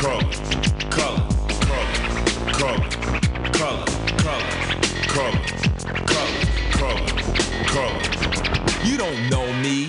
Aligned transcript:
color, 0.00 0.22
color, 0.88 1.28
color, 2.52 2.88
color, 3.52 3.52
color, 3.52 3.84
color, 5.06 5.40
color, 6.78 7.06
color. 7.66 8.00
You 8.82 8.96
don't 8.96 9.28
know 9.28 9.52
me, 9.60 9.88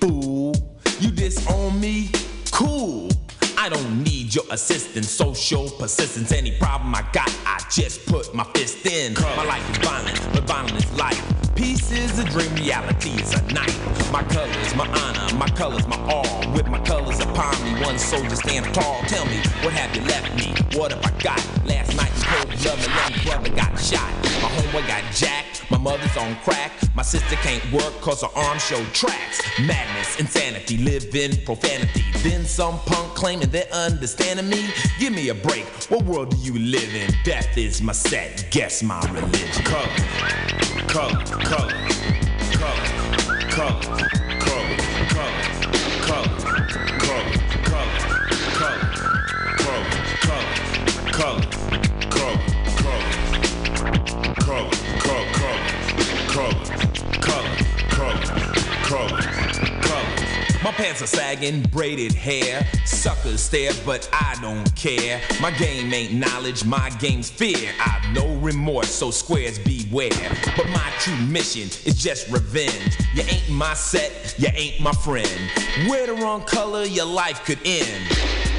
fool. 0.00 0.52
You 0.98 1.12
disown 1.12 1.80
me, 1.80 2.10
cool. 2.50 3.08
I 3.62 3.68
don't 3.68 4.02
need 4.02 4.34
your 4.34 4.42
assistance, 4.50 5.08
social 5.08 5.70
persistence. 5.70 6.32
Any 6.32 6.50
problem 6.50 6.92
I 6.96 7.02
got, 7.12 7.30
I 7.46 7.62
just 7.70 8.04
put 8.06 8.34
my 8.34 8.42
fist 8.54 8.84
in. 8.84 9.14
My 9.14 9.44
life 9.44 9.70
is 9.70 9.76
violent, 9.76 10.20
but 10.34 10.42
violent 10.48 10.74
is 10.74 10.98
life. 10.98 11.22
Peace 11.54 11.92
is 11.92 12.18
a 12.18 12.24
dream, 12.24 12.52
reality 12.56 13.10
is 13.10 13.32
a 13.34 13.42
night. 13.52 13.78
My 14.10 14.24
colors, 14.24 14.74
my 14.74 14.88
honor, 14.88 15.36
my 15.36 15.46
colors, 15.50 15.86
my 15.86 15.96
all. 16.10 16.52
With 16.52 16.66
my 16.66 16.80
colors 16.80 17.20
upon 17.20 17.54
me, 17.62 17.80
one 17.84 18.00
soldier 18.00 18.34
stand 18.34 18.66
tall. 18.74 19.00
Tell 19.06 19.24
me, 19.26 19.36
what 19.62 19.72
have 19.74 19.94
you 19.94 20.02
left 20.08 20.34
me? 20.36 20.52
What 20.76 20.90
have 20.90 21.06
I 21.06 21.16
got? 21.22 21.38
Last 21.64 21.96
night 21.96 22.10
cold 22.32 22.48
blood, 22.48 22.78
my 22.78 23.22
young 23.22 23.24
brother 23.24 23.54
got 23.54 23.78
shot. 23.78 24.10
My 24.42 24.48
homeboy 24.58 24.88
got 24.88 25.04
jacked, 25.14 25.61
my 25.72 25.78
mother's 25.78 26.16
on 26.18 26.36
crack. 26.44 26.70
My 26.94 27.02
sister 27.02 27.34
can't 27.36 27.64
work 27.72 27.92
cause 28.02 28.20
her 28.20 28.28
arm 28.36 28.58
show 28.58 28.84
tracks. 28.92 29.40
Madness, 29.58 30.20
insanity, 30.20 30.76
live 30.76 31.14
in 31.14 31.34
profanity. 31.44 32.04
Then 32.18 32.44
some 32.44 32.78
punk 32.80 33.14
claiming 33.14 33.48
they're 33.48 33.72
understanding 33.72 34.48
me. 34.50 34.68
Give 34.98 35.14
me 35.14 35.30
a 35.30 35.34
break, 35.34 35.64
what 35.88 36.04
world 36.04 36.30
do 36.30 36.36
you 36.36 36.58
live 36.58 36.94
in? 36.94 37.10
Death 37.24 37.56
is 37.56 37.80
my 37.80 37.92
set, 37.92 38.46
guess 38.50 38.82
my 38.82 39.00
religion. 39.10 39.64
Color, 39.64 39.88
color, 40.88 41.24
color, 41.24 41.88
color, 42.52 43.50
color, 43.50 44.11
color, 58.02 58.24
color, 58.82 59.20
color, 59.22 59.80
color. 59.82 60.26
My 60.64 60.70
pants 60.72 61.02
are 61.02 61.06
sagging, 61.06 61.62
braided 61.62 62.12
hair. 62.12 62.66
Suckers 62.84 63.40
stare, 63.40 63.72
but 63.84 64.08
I 64.12 64.36
don't 64.40 64.74
care. 64.76 65.20
My 65.40 65.50
game 65.52 65.92
ain't 65.92 66.12
knowledge, 66.14 66.64
my 66.64 66.90
game's 67.00 67.30
fear. 67.30 67.70
I've 67.80 68.12
no 68.14 68.34
remorse, 68.36 68.90
so 68.90 69.10
squares 69.10 69.58
beware. 69.58 70.10
But 70.56 70.68
my 70.70 70.92
true 70.98 71.16
mission 71.26 71.68
is 71.86 71.96
just 71.96 72.28
revenge. 72.30 72.96
You 73.14 73.22
ain't 73.22 73.48
my 73.50 73.74
set, 73.74 74.34
you 74.38 74.48
ain't 74.54 74.80
my 74.80 74.92
friend. 74.92 75.28
Wear 75.88 76.06
the 76.06 76.14
wrong 76.14 76.42
color, 76.42 76.84
your 76.84 77.06
life 77.06 77.44
could 77.44 77.58
end. 77.64 78.06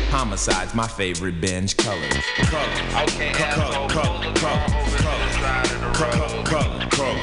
Homicide's 0.10 0.76
my 0.76 0.88
favorite 0.88 1.42
binge 1.42 1.76
color. 1.78 2.10
Color. 2.46 3.04
Okay, 3.04 3.32
Color, 3.34 3.90
color, 3.90 3.90
color, 3.90 4.36
car 4.36 4.64
over 4.78 4.98
to 4.98 5.04
color, 5.04 5.26
the 5.26 5.34
side 5.34 5.72
of 5.72 5.82
the 5.82 5.92
color, 5.92 6.20
road. 6.20 6.46
color, 6.46 6.90
color, 6.92 7.23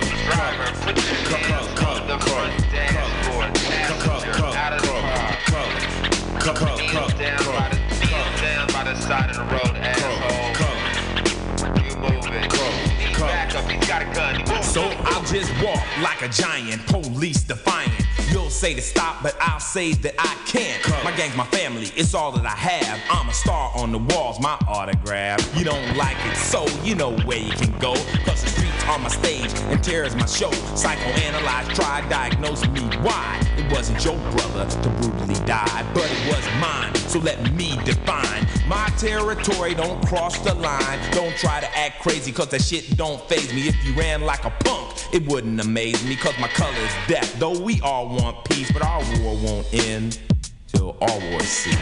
So 14.70 14.82
I'll 14.82 15.24
just 15.24 15.52
walk 15.64 15.82
like 16.00 16.22
a 16.22 16.28
giant, 16.28 16.86
police 16.86 17.42
defiant. 17.42 17.92
You'll 18.30 18.50
say 18.50 18.72
to 18.72 18.80
stop, 18.80 19.20
but 19.20 19.36
I'll 19.40 19.58
say 19.58 19.94
that 19.94 20.14
I 20.16 20.36
can't. 20.46 20.80
My 21.02 21.10
gang's 21.16 21.36
my 21.36 21.46
family, 21.46 21.90
it's 21.96 22.14
all 22.14 22.30
that 22.30 22.46
I 22.46 22.50
have. 22.50 23.00
I'm 23.10 23.28
a 23.28 23.34
star 23.34 23.72
on 23.74 23.90
the 23.90 23.98
walls, 23.98 24.38
my 24.38 24.56
autograph. 24.68 25.40
You 25.58 25.64
don't 25.64 25.96
like 25.96 26.16
it, 26.26 26.36
so 26.36 26.68
you 26.84 26.94
know 26.94 27.16
where 27.22 27.38
you 27.38 27.50
can 27.50 27.76
go. 27.80 27.94
Cause 28.24 28.44
the 28.44 28.59
are 28.90 28.98
my 28.98 29.08
stage 29.08 29.52
and 29.70 29.82
terror 29.82 30.04
is 30.04 30.16
my 30.16 30.26
show. 30.26 30.50
Psychoanalyze, 30.74 31.72
try, 31.74 32.06
diagnose 32.08 32.66
me 32.68 32.80
why. 33.02 33.40
It 33.56 33.70
wasn't 33.72 34.04
your 34.04 34.16
brother 34.32 34.68
to 34.68 34.88
brutally 35.00 35.38
die, 35.46 35.86
but 35.94 36.10
it 36.10 36.26
was 36.26 36.44
mine. 36.60 36.94
So 37.08 37.20
let 37.20 37.38
me 37.54 37.78
define 37.84 38.46
my 38.66 38.86
territory. 38.98 39.74
Don't 39.74 40.04
cross 40.06 40.38
the 40.40 40.54
line. 40.54 40.98
Don't 41.12 41.36
try 41.36 41.60
to 41.60 41.78
act 41.78 42.02
crazy, 42.02 42.32
cause 42.32 42.48
that 42.48 42.62
shit 42.62 42.96
don't 42.96 43.20
phase 43.28 43.54
me. 43.54 43.68
If 43.68 43.84
you 43.84 43.94
ran 43.94 44.22
like 44.22 44.44
a 44.44 44.50
punk, 44.50 45.14
it 45.14 45.24
wouldn't 45.26 45.60
amaze 45.60 46.04
me, 46.04 46.16
cause 46.16 46.36
my 46.40 46.48
color 46.48 46.76
is 46.78 46.94
death. 47.06 47.38
Though 47.38 47.58
we 47.60 47.80
all 47.82 48.08
want 48.08 48.44
peace, 48.44 48.72
but 48.72 48.82
our 48.82 49.02
war 49.20 49.36
won't 49.36 49.72
end 49.72 50.18
till 50.66 50.96
all 51.00 51.20
wars 51.30 51.48
cease. 51.48 51.76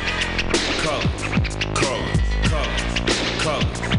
Color, 0.83 1.03
color, 1.75 2.05
color, 2.45 2.69
color, 3.41 3.98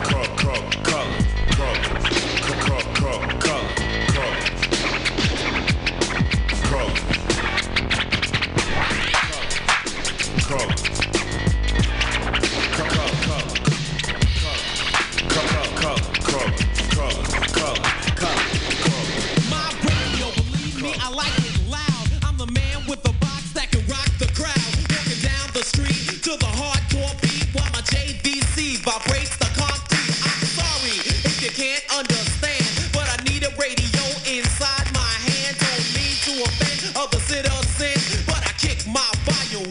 car. 0.00 0.25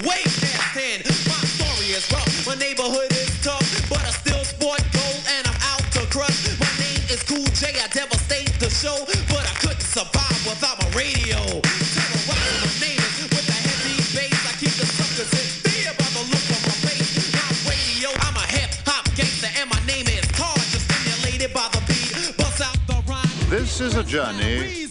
Way 0.03 0.23
past 0.41 0.75
10. 0.75 1.07
My 1.29 1.39
story 1.47 1.95
is 1.95 2.03
rough, 2.11 2.27
my 2.47 2.55
neighborhood 2.55 3.11
is 3.11 3.31
tough, 3.39 3.63
but 3.87 4.01
I 4.03 4.11
still 4.11 4.43
sport 4.43 4.83
gold 4.91 5.23
and 5.37 5.47
I'm 5.47 5.59
out 5.71 5.85
to 5.95 6.03
crush. 6.11 6.35
My 6.59 6.71
name 6.81 7.03
is 7.07 7.23
Cool 7.23 7.45
J, 7.55 7.79
I 7.79 7.87
devastate 7.87 8.51
the 8.59 8.69
show, 8.69 8.97
but 9.31 9.43
I 9.45 9.55
couldn't 9.63 9.85
survive 9.85 10.39
without 10.43 10.75
my 10.81 10.89
radio. 10.97 11.39
Terrorizing 11.95 12.59
the 12.65 12.71
neighbors 12.83 13.17
with 13.31 13.47
a 13.47 13.59
heavy 13.67 13.95
bass, 14.11 14.35
I 14.43 14.53
keep 14.59 14.73
the 14.75 14.87
suckers 14.89 15.31
in 15.31 15.47
fear 15.63 15.91
by 15.95 16.09
the 16.11 16.23
look 16.27 16.47
of 16.51 16.61
my 16.65 16.75
face. 16.89 17.31
My 17.31 17.47
radio, 17.71 18.09
I'm 18.27 18.35
a 18.35 18.47
hip 18.51 18.75
hop 18.83 19.05
gangster, 19.15 19.51
and 19.55 19.69
my 19.69 19.79
name 19.87 20.07
is 20.11 20.27
Tar, 20.35 20.55
just 20.73 20.91
stimulated 20.91 21.53
by 21.53 21.69
the 21.71 21.79
beat. 21.87 22.35
Bust 22.35 22.59
out 22.59 22.79
the 22.87 22.99
rhyme. 23.07 23.31
This 23.47 23.79
is 23.79 23.95
a 23.95 24.03
journey 24.03 24.84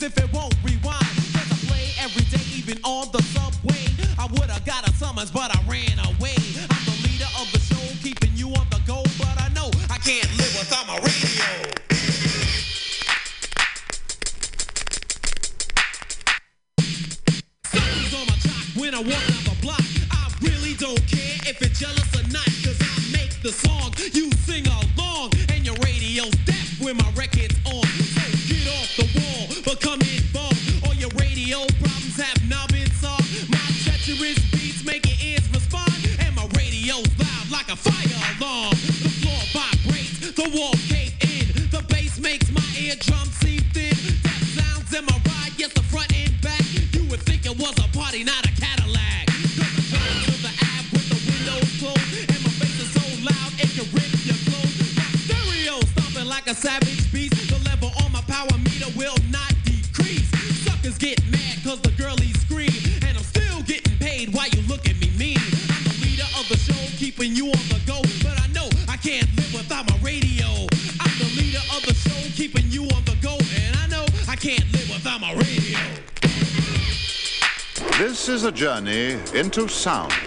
into 79.34 79.67
sound. 79.67 80.23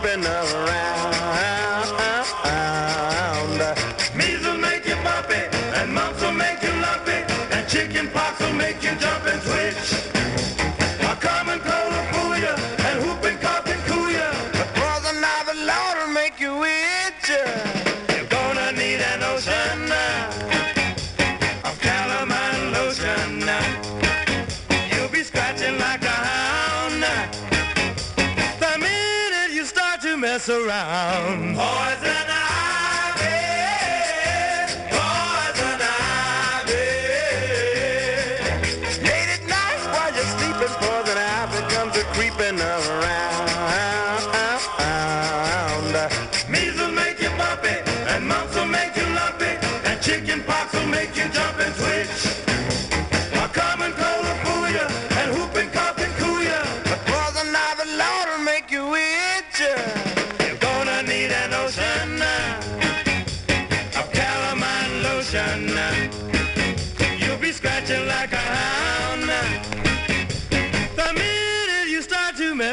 creeping 0.00 0.24
around. 0.24 0.89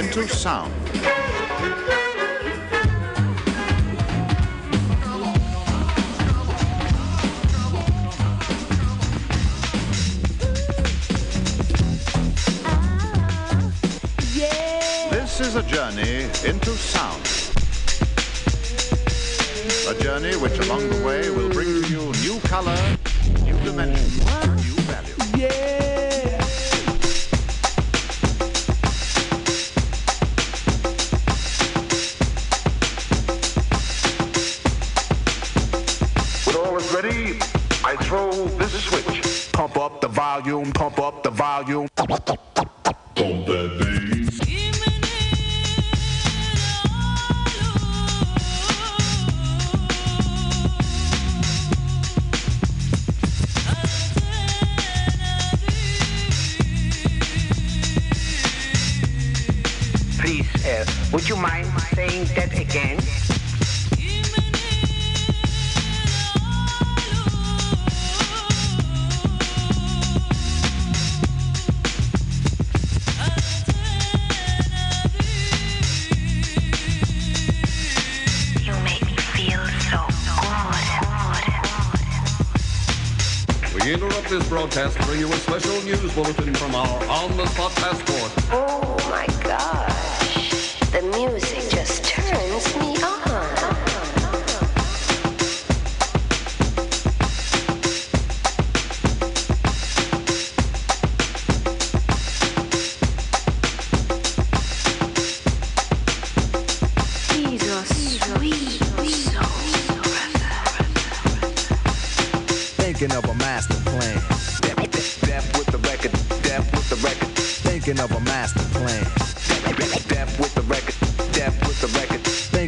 into 0.00 0.26
sound. 0.26 0.79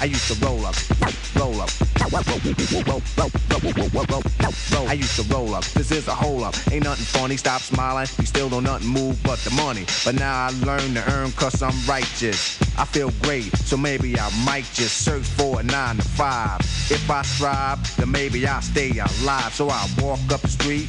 I 0.00 0.04
used 0.04 0.28
to 0.28 0.46
roll 0.46 0.64
up. 0.64 0.76
Roll 1.34 1.60
up. 1.60 1.70
I 4.88 4.92
used 4.92 5.16
to 5.16 5.34
roll 5.34 5.54
up. 5.54 5.64
This 5.64 5.90
is 5.90 6.06
a 6.06 6.14
whole 6.14 6.44
up. 6.44 6.54
Ain't 6.70 6.84
nothing 6.84 7.04
funny. 7.04 7.36
Stop 7.36 7.60
smiling. 7.60 8.06
You 8.18 8.26
still 8.26 8.48
don't 8.48 8.62
nothing 8.62 8.88
move 8.88 9.20
but 9.24 9.40
the 9.40 9.50
money. 9.50 9.84
But 10.04 10.14
now 10.14 10.46
I 10.46 10.50
learn 10.64 10.94
to 10.94 11.12
earn 11.12 11.32
cause 11.32 11.60
I'm 11.60 11.74
righteous. 11.88 12.60
I 12.78 12.84
feel 12.84 13.10
great, 13.22 13.56
so 13.56 13.76
maybe 13.76 14.16
I 14.18 14.30
might 14.44 14.66
just 14.72 15.04
search 15.04 15.24
for 15.24 15.58
a 15.58 15.62
nine 15.64 15.96
to 15.96 16.02
five. 16.02 16.60
If 16.60 17.10
I 17.10 17.22
strive, 17.22 17.96
then 17.96 18.12
maybe 18.12 18.46
I'll 18.46 18.62
stay 18.62 18.90
alive. 18.90 19.52
So 19.52 19.68
I 19.68 19.88
walk 20.00 20.20
up 20.30 20.42
the 20.42 20.48
street 20.48 20.88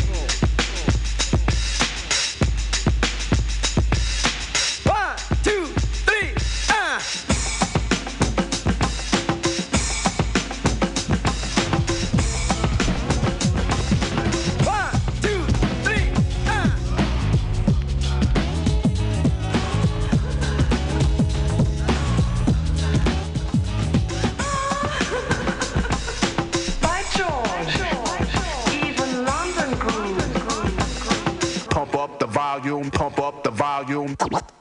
Volume. 33.83 34.60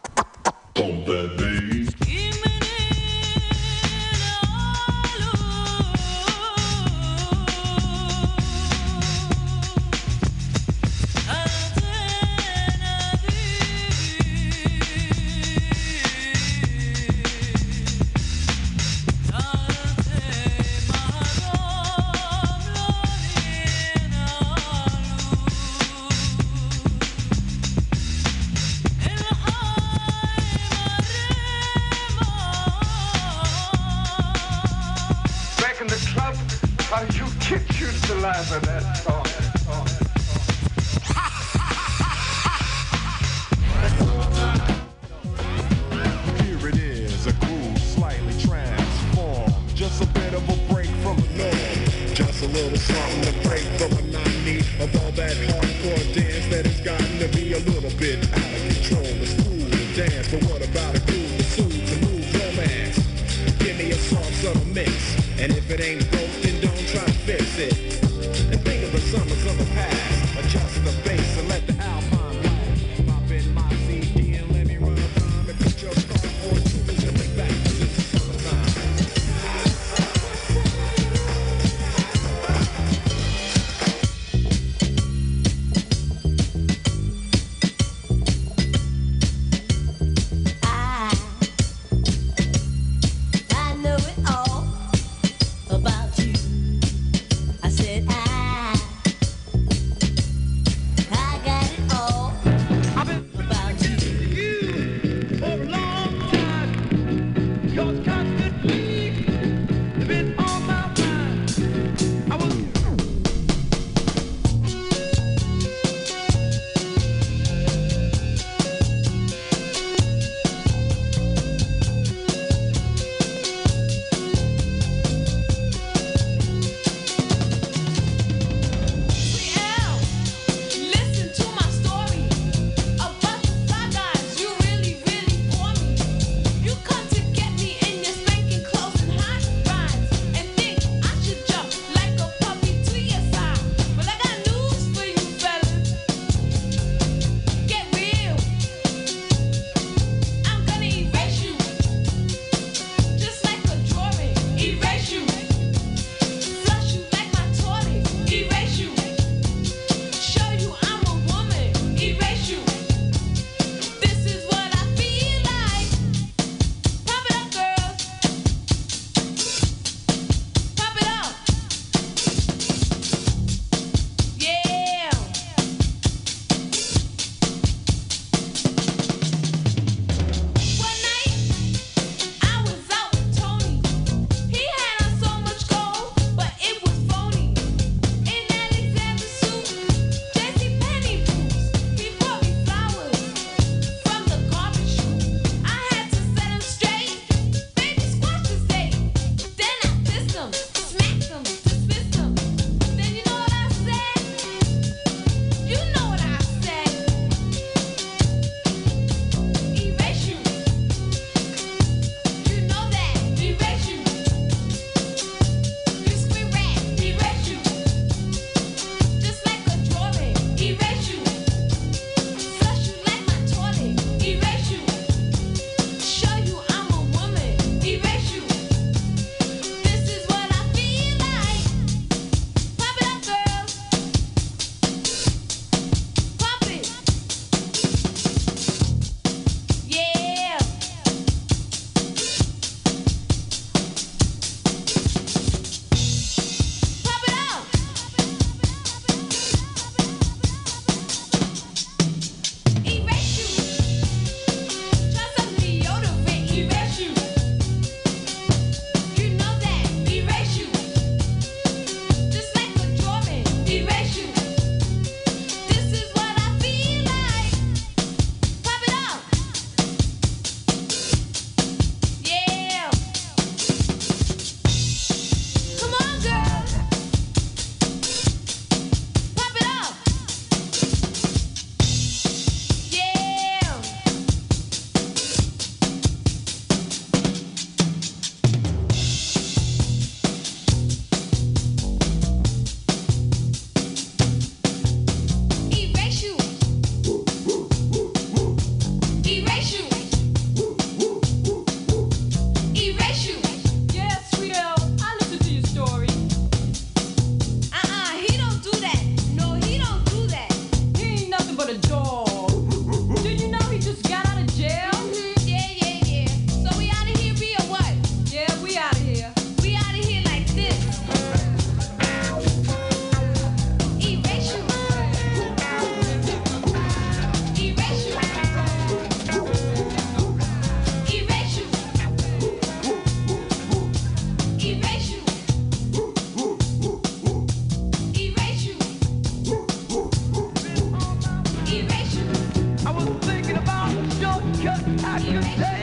I 344.99 345.21
can't 345.21 345.45
say, 345.45 345.83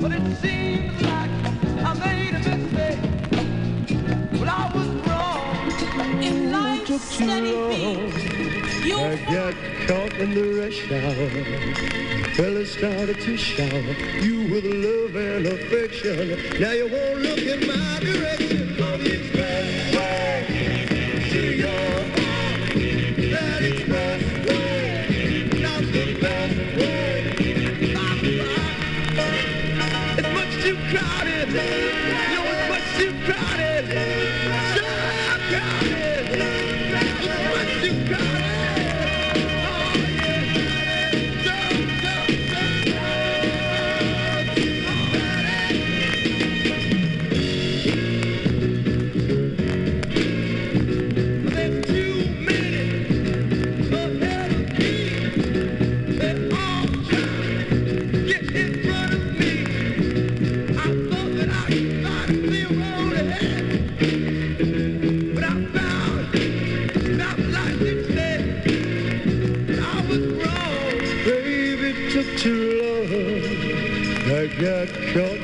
but 0.00 0.12
it 0.12 0.36
seems 0.40 1.02
like 1.02 1.30
I 1.84 1.94
made 2.04 2.34
a 2.34 2.40
mistake. 2.40 3.00
But 4.32 4.48
I 4.48 4.72
was 4.74 4.88
wrong 5.06 6.22
in 6.22 6.50
life 6.50 6.86
to 6.86 6.98
study 6.98 7.52
things. 7.52 8.24
I 8.94 9.16
got 9.32 9.54
caught 9.86 10.14
in 10.14 10.34
the 10.34 10.46
rush 10.60 10.80
hour. 10.90 12.34
Fella 12.34 12.64
started 12.66 13.20
to 13.20 13.36
shower 13.36 13.94
you 14.22 14.50
with 14.52 14.64
love 14.64 15.14
and 15.14 15.46
affection. 15.46 16.60
Now 16.60 16.72
you 16.72 16.88
won't 16.88 17.18
look 17.20 17.38
in 17.38 17.66
my 17.66 18.00
direction 18.00 18.63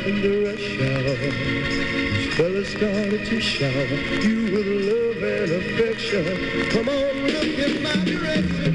in 0.06 0.22
the 0.22 0.32
rush 0.46 0.80
hour. 0.80 1.16
This 2.14 2.34
fella 2.34 2.64
started 2.64 3.26
to 3.26 3.40
shower 3.40 3.70
you 4.22 4.44
with 4.52 4.66
love 4.88 5.22
and 5.22 5.50
affection. 5.60 6.24
Come 6.70 6.88
on, 6.88 7.26
look 7.26 7.58
in 7.58 7.82
my 7.82 7.96
direction. 8.04 8.69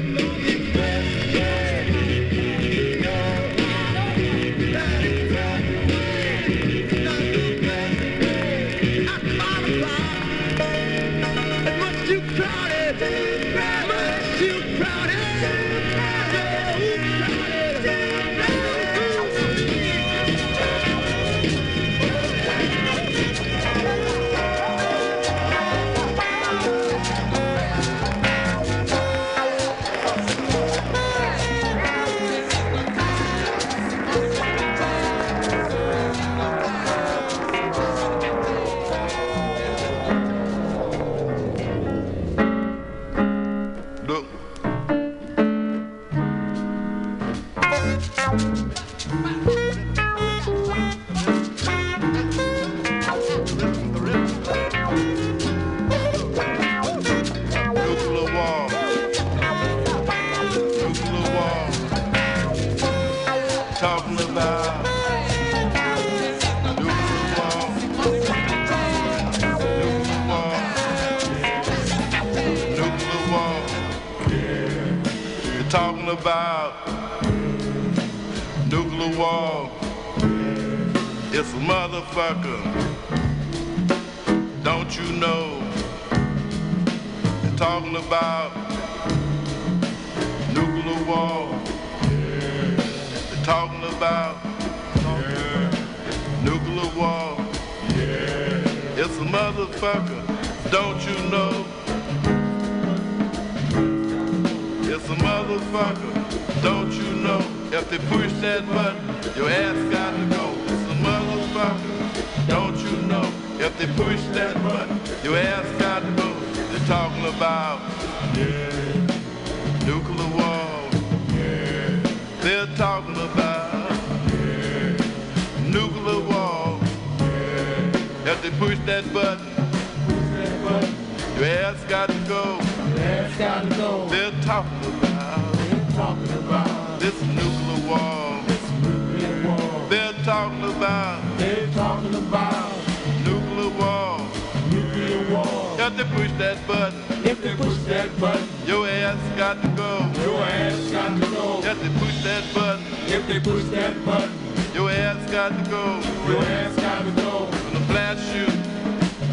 Push 146.14 146.30
that 146.38 146.58
button, 146.66 147.00
If 147.24 147.42
they 147.42 147.54
push 147.56 147.76
that 147.88 148.08
button, 148.20 148.46
your 148.66 148.86
ass 148.88 149.18
got 149.36 149.60
to 149.62 149.68
go. 149.76 149.92
your 150.22 150.40
ass 150.42 150.90
got 150.90 151.20
to 151.20 151.26
go. 151.30 151.60
If 151.64 151.80
they 151.82 151.88
push 152.00 152.22
that 152.24 152.44
button, 152.54 152.84
If 153.06 153.26
they 153.28 153.40
push 153.40 153.64
that 153.76 154.04
button, 154.04 154.32
your 154.74 154.90
ass 154.90 155.30
got 155.30 155.48
to 155.56 155.70
go. 155.70 156.00
your 156.30 156.42
ass 156.42 156.74
got 156.76 157.04
to 157.04 157.10
go. 157.22 157.48
Gonna 157.72 157.86
blast 157.86 158.34
you 158.34 158.46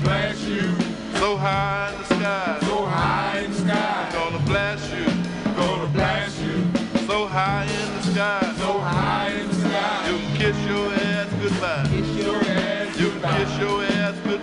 Blast 0.03 0.41
you 0.47 0.67
so 1.19 1.37
high 1.37 1.91
in 1.93 1.99
the 1.99 2.05
sky. 2.15 2.57
so 2.61 2.85
high 2.85 3.39
in 3.45 3.51
the 3.51 3.57
sky. 3.57 4.09
Gonna 4.13 4.39
blast 4.45 4.91
you 4.93 5.05
Gonna 5.55 5.87
blast 5.87 6.39
you 6.41 6.57
so 7.07 7.27
high 7.27 7.63
in 7.65 7.89
the 7.95 8.01
sky. 8.11 8.53
so 8.57 8.79
high 8.79 9.29
in 9.39 9.47
the 9.47 9.55
sky. 9.55 10.09
You 10.09 10.17
can 10.17 10.35
kiss 10.37 10.57
your 10.67 10.93
ass 10.93 11.02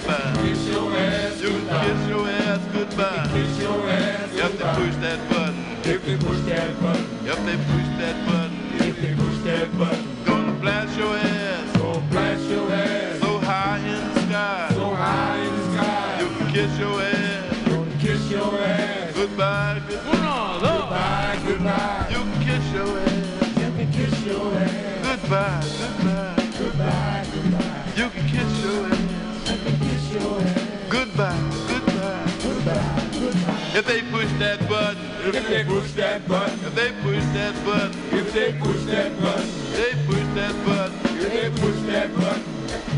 goodbye. 0.06 0.42
Kiss 0.42 0.68
your 0.68 0.92
ass 0.96 1.40
You 1.42 1.48
can 1.48 1.66
kiss 1.84 2.08
your 2.08 2.28
ass 2.28 2.60
goodbye. 2.72 3.30
Kiss 3.32 3.58
your 3.62 3.88
ass 3.88 4.34
If 4.34 4.58
they 4.58 4.64
push 4.74 4.96
that 4.96 5.30
button, 5.30 5.64
If 5.84 6.04
they 6.04 6.16
push 6.16 6.40
that 6.40 6.80
button, 6.80 7.06
if 7.26 7.38
they 7.44 7.56
push 7.56 7.88
that 8.00 8.26
button, 8.26 8.56
if 8.88 8.96
they 9.00 9.14
push 9.14 9.38
that 9.44 9.78
button, 9.78 10.24
gonna 10.24 10.52
blast 10.52 10.98
your 10.98 11.16
ass 11.16 11.76
gonna 11.76 12.00
blast 12.10 12.44
your 12.50 12.70
ass 12.72 13.20
so 13.20 13.38
high 13.38 13.78
in 13.78 14.14
the 14.14 14.20
sky. 14.22 14.68
so 14.74 14.90
high 14.94 15.38
in 15.38 15.56
the 15.56 15.64
sky. 15.72 16.20
You 16.20 16.28
can 16.36 16.52
kiss 16.52 16.78
your 16.78 17.02
ass 17.02 18.00
kiss 18.00 18.30
your 18.30 18.54
ass 18.58 19.14
goodbye. 19.14 19.82
goodbye. 19.88 20.58
goodbye, 20.60 21.38
goodbye. 21.46 22.06
You 22.10 22.18
can 22.18 22.42
kiss 22.46 22.72
your 22.72 22.98
ass 22.98 23.58
You 23.58 23.70
can 23.76 23.92
kiss 23.92 24.24
your 24.26 24.54
ass 24.54 25.04
goodbye. 25.04 25.64
Goodbye. 25.80 26.34
goodbye, 26.58 27.26
goodbye. 27.34 27.92
You 27.96 28.08
can 28.10 28.28
kiss 28.28 28.59
goodbye, 31.20 32.32
goodbye, 32.42 33.08
goodbye. 33.12 33.78
If 33.78 33.84
they 33.86 34.00
push 34.10 34.32
that 34.38 34.66
button, 34.68 35.04
if 35.26 35.48
they 35.48 35.64
push 35.64 35.92
that 35.92 36.26
button, 36.26 36.58
if 36.64 36.74
they 36.74 36.92
push 37.02 37.24
that 37.34 37.54
button, 37.64 37.92
if 38.18 38.32
they 38.32 38.52
push 38.54 38.82
that 38.84 39.20
button, 39.20 39.48
they 39.76 39.92
push 40.06 40.26
that 40.34 40.54
button, 40.64 40.98
if 41.20 41.32
they 41.32 41.50
push 41.60 41.80
that 41.92 42.14
button, 42.16 42.42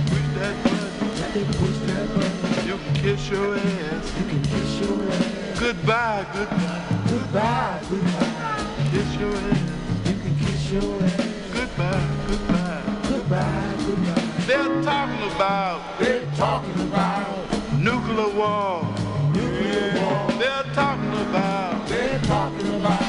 push 0.06 0.28
that 0.38 0.54
button, 0.62 1.32
they 1.35 1.44
push 1.58 1.78
that 1.90 2.06
button, 2.14 2.66
you 2.68 2.76
can 2.78 2.94
kiss 2.94 3.28
your 3.28 3.56
ass, 3.56 4.18
you 4.18 4.24
can 4.28 4.42
kiss 4.42 4.80
your 4.80 5.02
ass. 5.11 5.58
Goodbye, 5.58 6.26
goodbye, 6.32 6.82
goodbye, 7.08 7.80
goodbye. 7.90 8.62
Kiss 8.92 9.16
your 9.18 9.35
ass, 9.35 9.61
you 10.06 10.14
can 10.14 10.35
kiss 10.38 10.70
your 10.70 11.02
ass. 11.02 11.26
Goodbye, 11.52 12.06
goodbye, 12.28 12.82
goodbye, 13.08 13.74
goodbye. 13.78 14.22
They're 14.46 14.82
talking 14.82 15.22
about, 15.32 15.98
they're 15.98 16.26
talking 16.37 16.80
about 16.82 17.31
nuclear 17.82 18.28
war. 18.36 18.82
nuclear 19.34 20.00
war. 20.00 20.30
They're 20.38 20.62
talking 20.72 21.14
about 21.28 21.88
They're 21.88 22.18
talking 22.20 22.74
about 22.76 23.02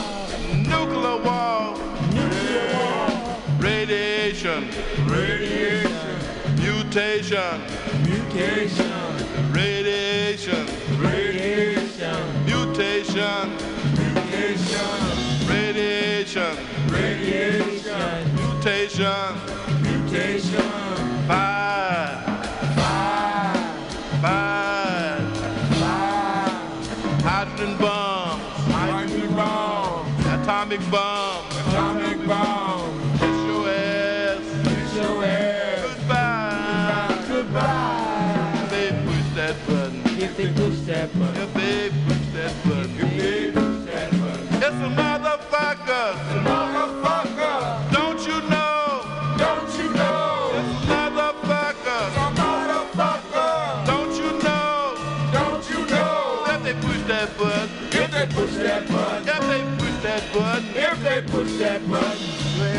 nuclear 0.51 1.17
war. 1.23 1.77
nuclear 2.11 2.65
war. 2.73 3.37
Radiation, 3.59 4.69
Radiation, 5.05 6.17
mutation, 6.57 7.61
mutation, 8.01 8.91
radiation, 9.53 10.65
radiation, 10.99 12.45
mutation, 12.45 13.49
mutation, 14.25 14.91
radiation, 15.47 16.57
radiation, 16.89 18.35
mutation. 18.35 19.23
mutation. 19.83 20.92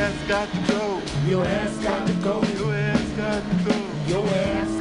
Ass 0.04 0.28
got 0.28 0.52
to 0.52 0.72
go. 0.72 1.00
your 1.26 1.44
ass 1.46 1.78
got 1.78 2.06
to 2.06 2.12
go. 2.14 2.42
Your 2.58 2.74
ass 2.74 3.10
got 3.16 3.42
to 3.42 3.56
go. 3.64 3.76
Your 4.06 4.26
ass 4.28 4.73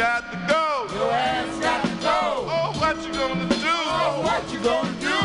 got 0.00 0.32
to 0.32 0.38
go. 0.48 0.86
your 0.96 1.12
ass 1.12 1.60
got 1.60 1.84
to 1.84 1.90
go. 2.00 2.48
Oh, 2.48 2.72
what 2.80 2.96
you 3.06 3.12
gonna 3.12 3.46
do 3.50 3.56
Oh, 3.68 4.22
what 4.24 4.50
you 4.50 4.58
gonna 4.60 4.90
do 4.98 5.18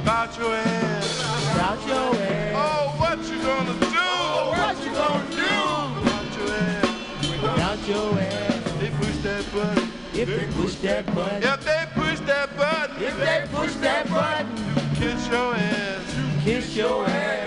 about 0.00 0.38
your 0.38 0.54
ass? 0.54 1.18
without 1.52 1.86
your 1.86 2.16
ass? 2.16 2.54
Oh, 2.56 2.96
what 2.98 3.18
you 3.28 3.38
gonna 3.42 3.74
do 3.78 3.86
Oh, 3.92 4.54
what 4.56 4.76
you 4.84 4.90
gonna 5.02 5.28
do 5.36 5.52
about 6.00 6.28
your 6.38 6.48
ass? 6.48 7.28
without 7.42 7.86
your 7.86 8.18
ass? 8.18 8.72
They 8.80 8.88
push 8.88 9.16
that 9.28 9.44
button. 9.52 9.92
If 10.14 10.28
they 10.28 10.46
push 10.62 10.74
that 10.76 11.14
button, 11.14 11.42
If 11.42 11.64
they 11.66 11.84
push 11.94 12.20
that 12.20 12.56
button, 12.56 13.02
if 13.02 13.16
they 13.18 13.44
push 13.52 13.74
that 13.84 14.08
button, 14.08 14.48
You 14.56 14.96
kiss 14.96 15.28
your 15.28 15.54
ass. 15.54 16.16
You 16.16 16.40
kiss 16.40 16.74
your 16.74 17.06
ass. 17.06 17.41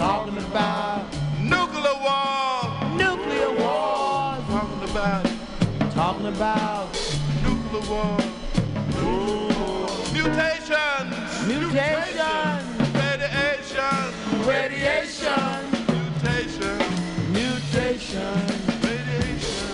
Talking 0.00 0.38
about 0.38 1.04
nuclear 1.42 1.94
war. 2.00 2.96
nuclear 2.96 3.50
wars. 3.50 4.40
Talking 4.48 4.82
about 4.88 5.26
Talking 5.92 6.26
about 6.28 6.88
nuclear 7.44 7.84
war. 7.90 8.16
Mutations. 10.14 11.12
mutation, 11.46 12.60
Radiation. 12.96 14.00
radiation, 14.48 15.60
Mutation. 15.92 16.78
mutation, 17.36 18.38
Radiation. 18.80 19.68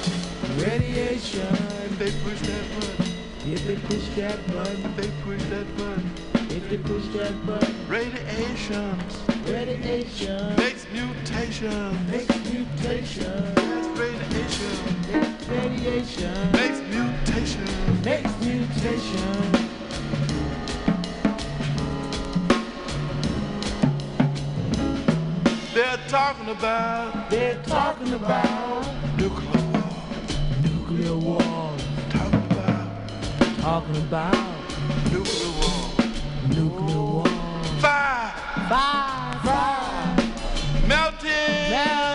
radiation. 0.58 1.54
If 1.86 1.98
they 2.00 2.10
push 2.24 2.40
that 2.48 2.66
button. 2.74 3.06
If 3.52 3.64
they 3.64 3.76
push 3.76 4.08
that 4.16 4.38
button, 4.48 4.84
If 4.84 4.96
they 4.96 5.08
push 5.22 5.42
that 5.50 5.66
button. 5.76 6.10
if 6.50 6.68
they 6.68 6.78
push 6.78 7.06
that 7.14 7.46
button, 7.46 7.74
Radiations. 7.88 9.35
Radiation 9.46 10.56
Makes 10.56 10.86
mutation. 10.92 12.10
makes 12.10 12.36
mutation, 12.50 13.54
That's 13.54 13.88
radiation. 13.98 14.76
makes 15.12 15.48
radiation, 15.48 16.52
Makes 16.52 16.80
mutation. 16.94 18.02
makes 18.04 18.40
mutation. 18.40 19.66
They're 25.74 25.98
talking 26.08 26.48
about 26.48 27.30
They're 27.30 27.62
talking 27.64 28.12
about 28.14 28.86
nuclear 29.18 29.62
war. 29.72 29.92
nuclear 30.62 31.16
wars. 31.16 31.82
Talking 32.10 32.44
about 32.50 32.88
Talking 33.60 33.96
about 33.96 34.36
nuclear 35.12 35.52
war. 35.60 36.06
nuclear 36.48 37.02
wars. 37.02 37.80
Fire. 37.80 38.32
Fire, 38.70 39.25
melting 40.88 42.05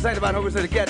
sanctified, 0.00 0.34
Holy 0.34 0.50
Spirit, 0.50 0.70
get. 0.70 0.88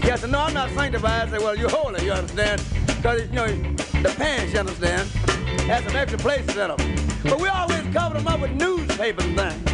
He 0.00 0.16
said, 0.16 0.30
no, 0.30 0.40
I'm 0.40 0.54
not 0.54 0.70
sanctified. 0.70 1.28
I 1.28 1.30
said, 1.30 1.40
well, 1.40 1.54
you're 1.54 1.68
holy, 1.68 2.04
you 2.04 2.12
understand? 2.12 2.62
Because, 2.86 3.28
you 3.28 3.34
know, 3.34 3.46
the 3.46 4.14
pants, 4.16 4.52
you 4.54 4.60
understand, 4.60 5.08
has 5.68 5.84
some 5.84 5.94
extra 5.94 6.18
places 6.18 6.56
in 6.56 6.68
them. 6.68 6.96
But 7.22 7.40
we 7.40 7.48
always 7.48 7.82
cover 7.92 8.18
them 8.18 8.26
up 8.26 8.40
with 8.40 8.52
newspapers 8.52 9.24
and 9.26 9.36
things. 9.36 9.69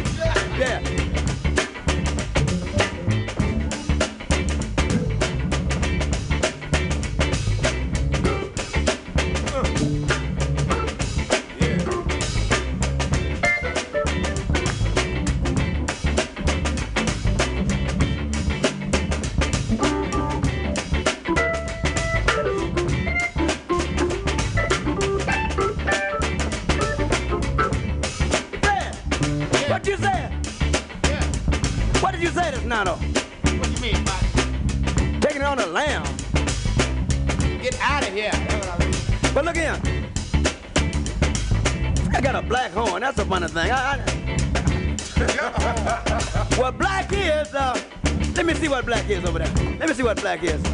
back 50.37 50.43
is. 50.43 50.66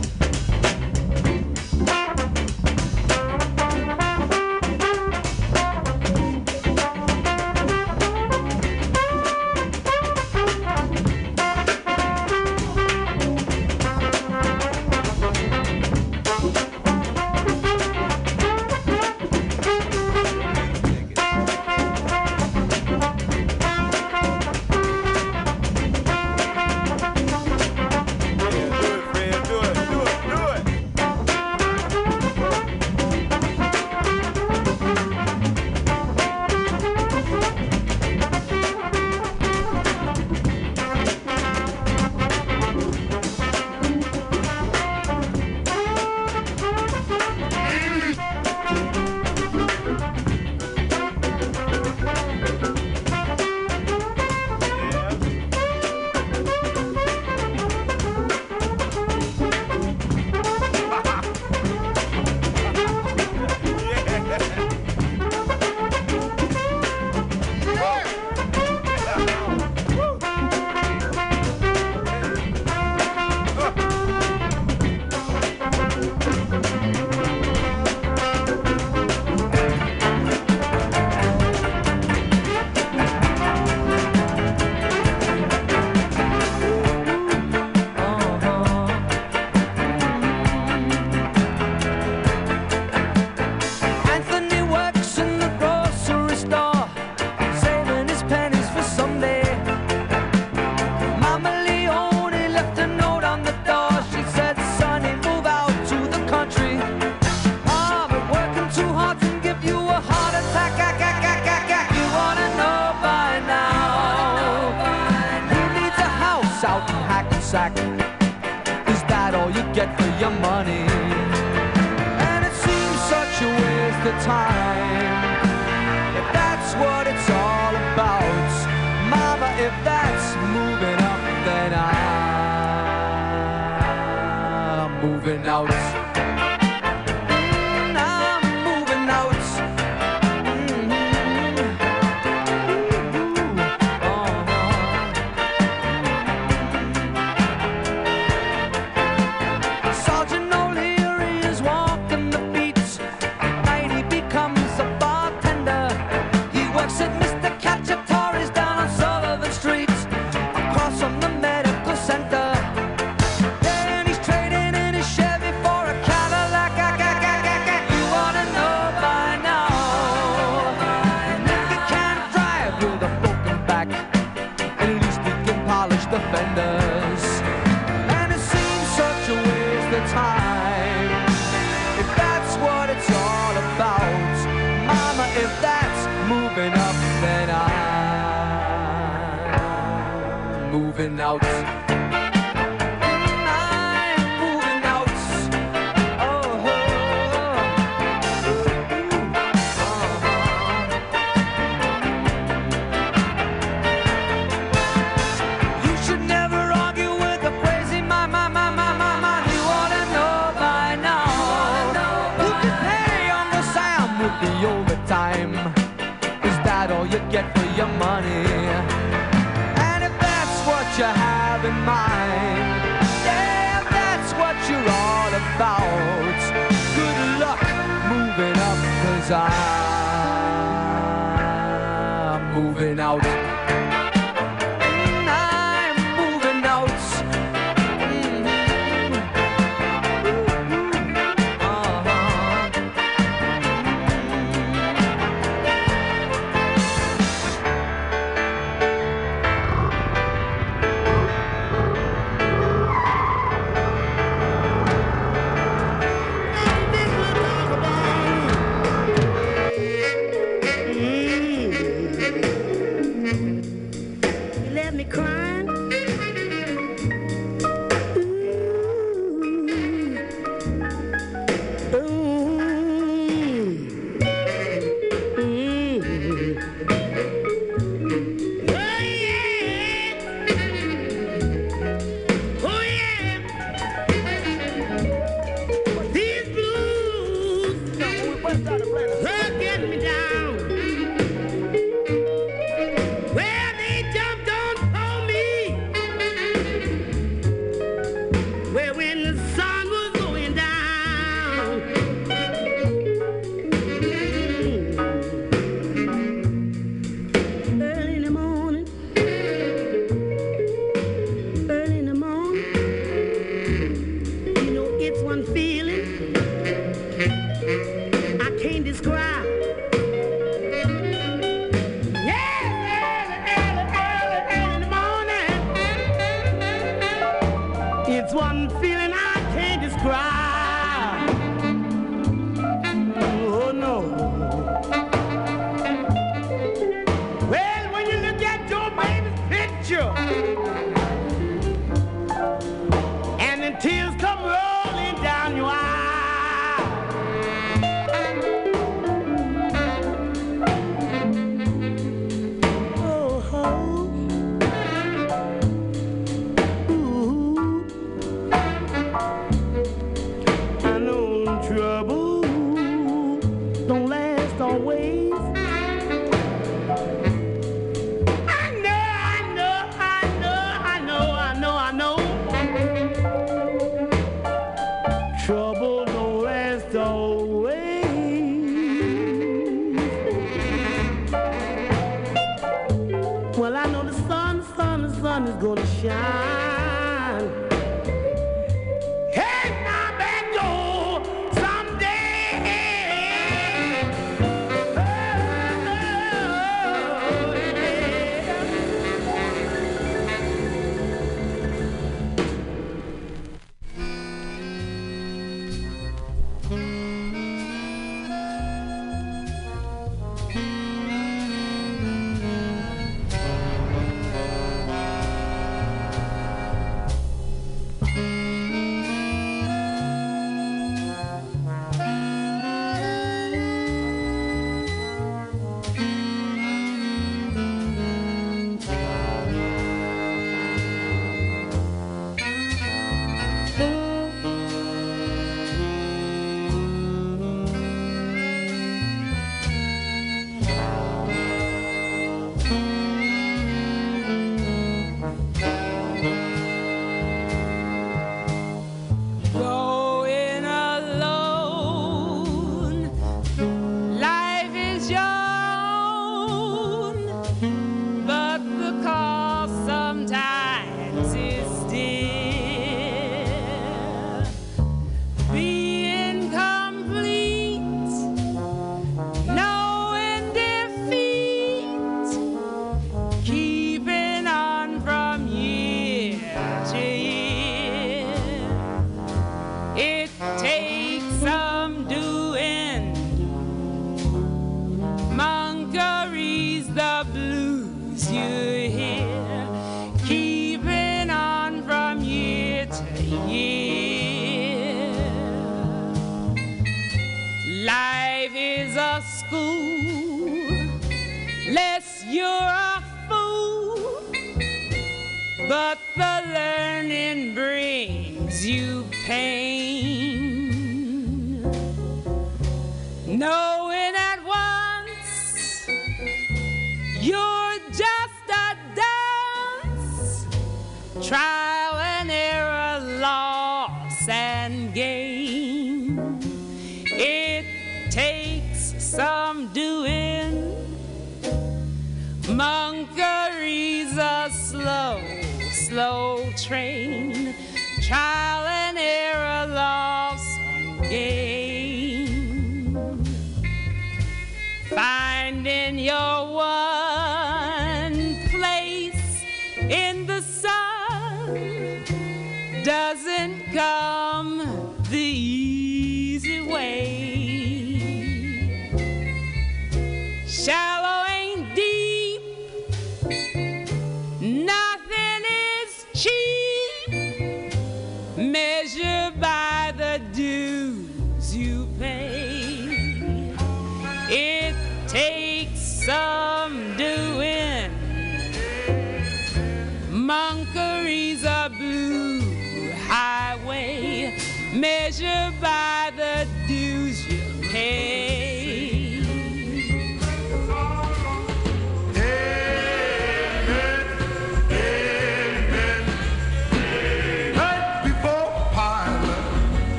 slow 535.94 536.52
train. 536.58 537.33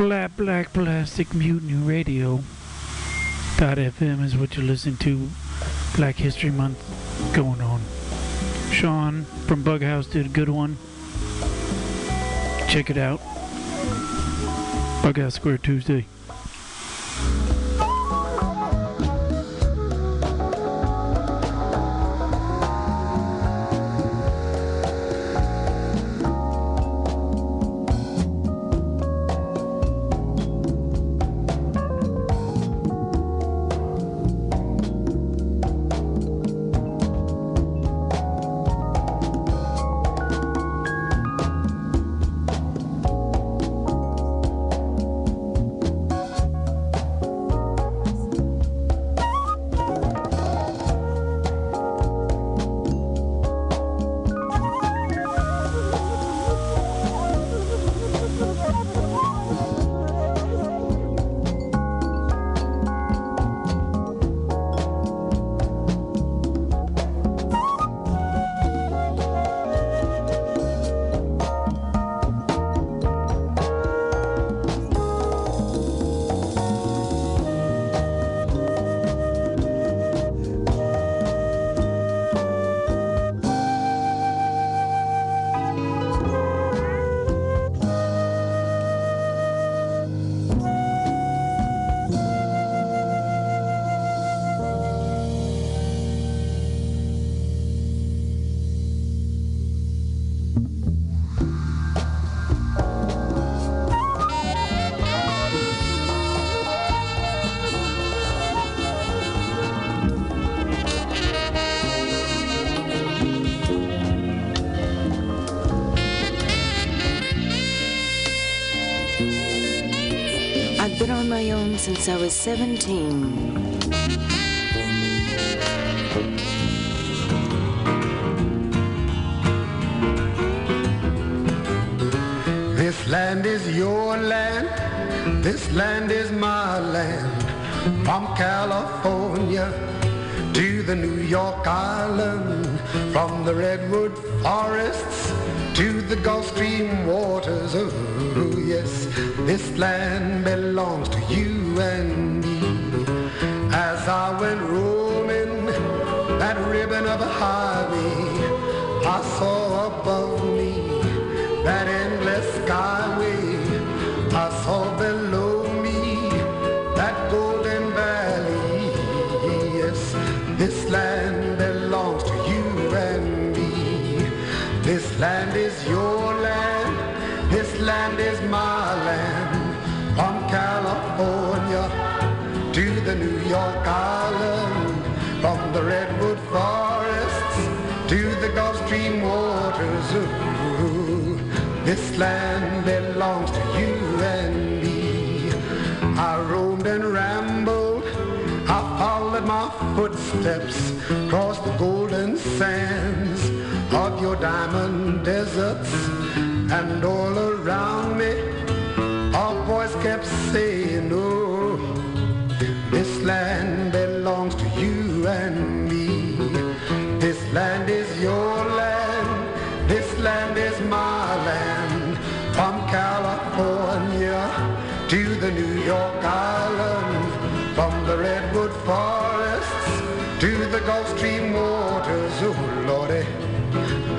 Flat 0.00 0.34
Black 0.34 0.72
Plastic 0.72 1.34
Mutiny 1.34 1.74
Radio. 1.74 2.36
Dot 3.58 3.76
FM 3.76 4.24
is 4.24 4.34
what 4.34 4.56
you're 4.56 4.64
listening 4.64 4.96
to. 4.96 5.28
Black 5.94 6.16
History 6.16 6.50
Month 6.50 6.82
going 7.34 7.60
on. 7.60 7.82
Sean 8.72 9.24
from 9.46 9.62
Bughouse 9.62 10.10
did 10.10 10.24
a 10.24 10.28
good 10.30 10.48
one. 10.48 10.78
Check 12.66 12.88
it 12.88 12.96
out. 12.96 13.20
Bughouse 15.02 15.34
Square 15.34 15.58
Tuesday. 15.58 16.06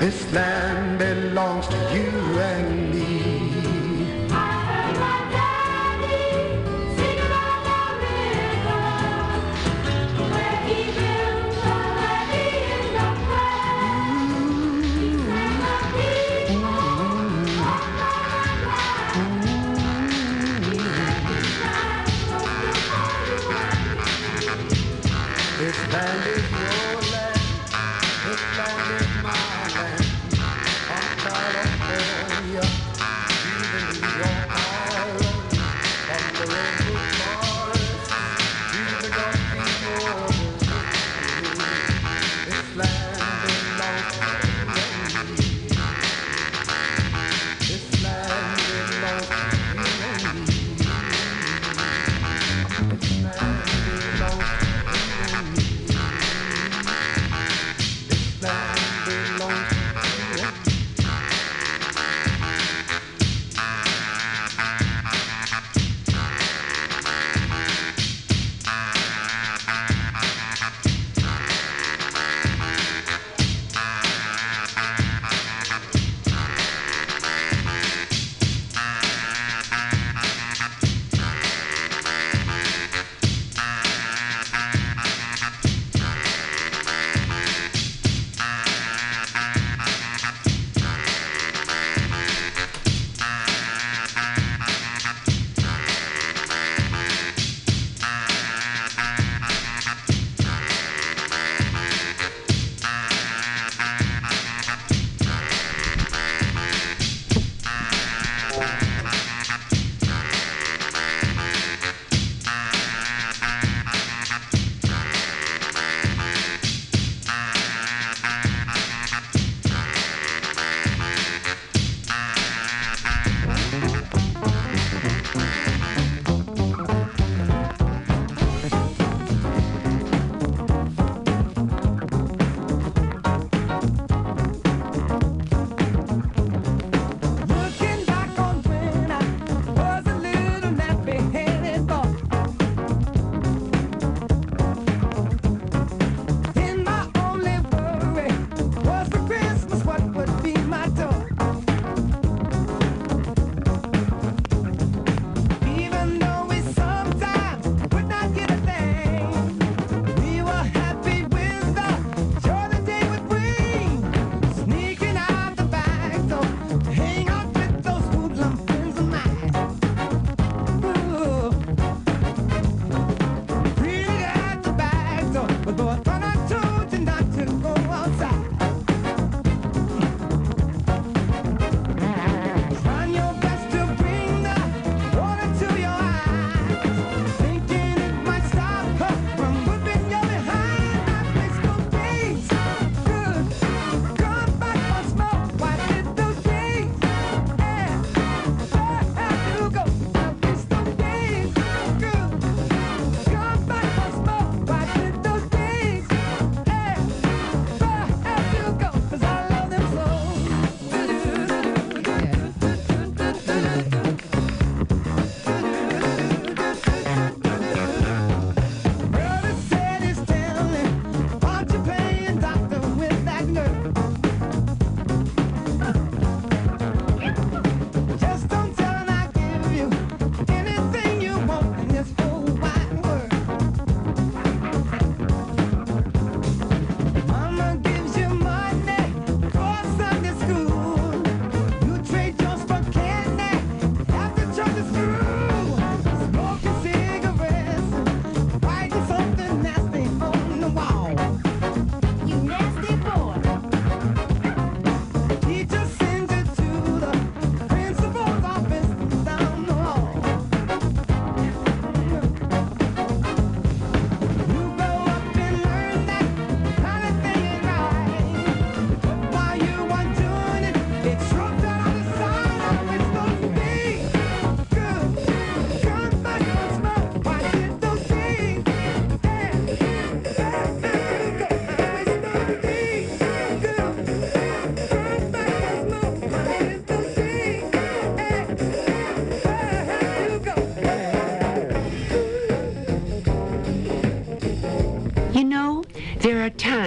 This 0.02 0.32
land 0.32 0.98
belongs 0.98 1.68
to 1.68 1.76
you 1.94 2.31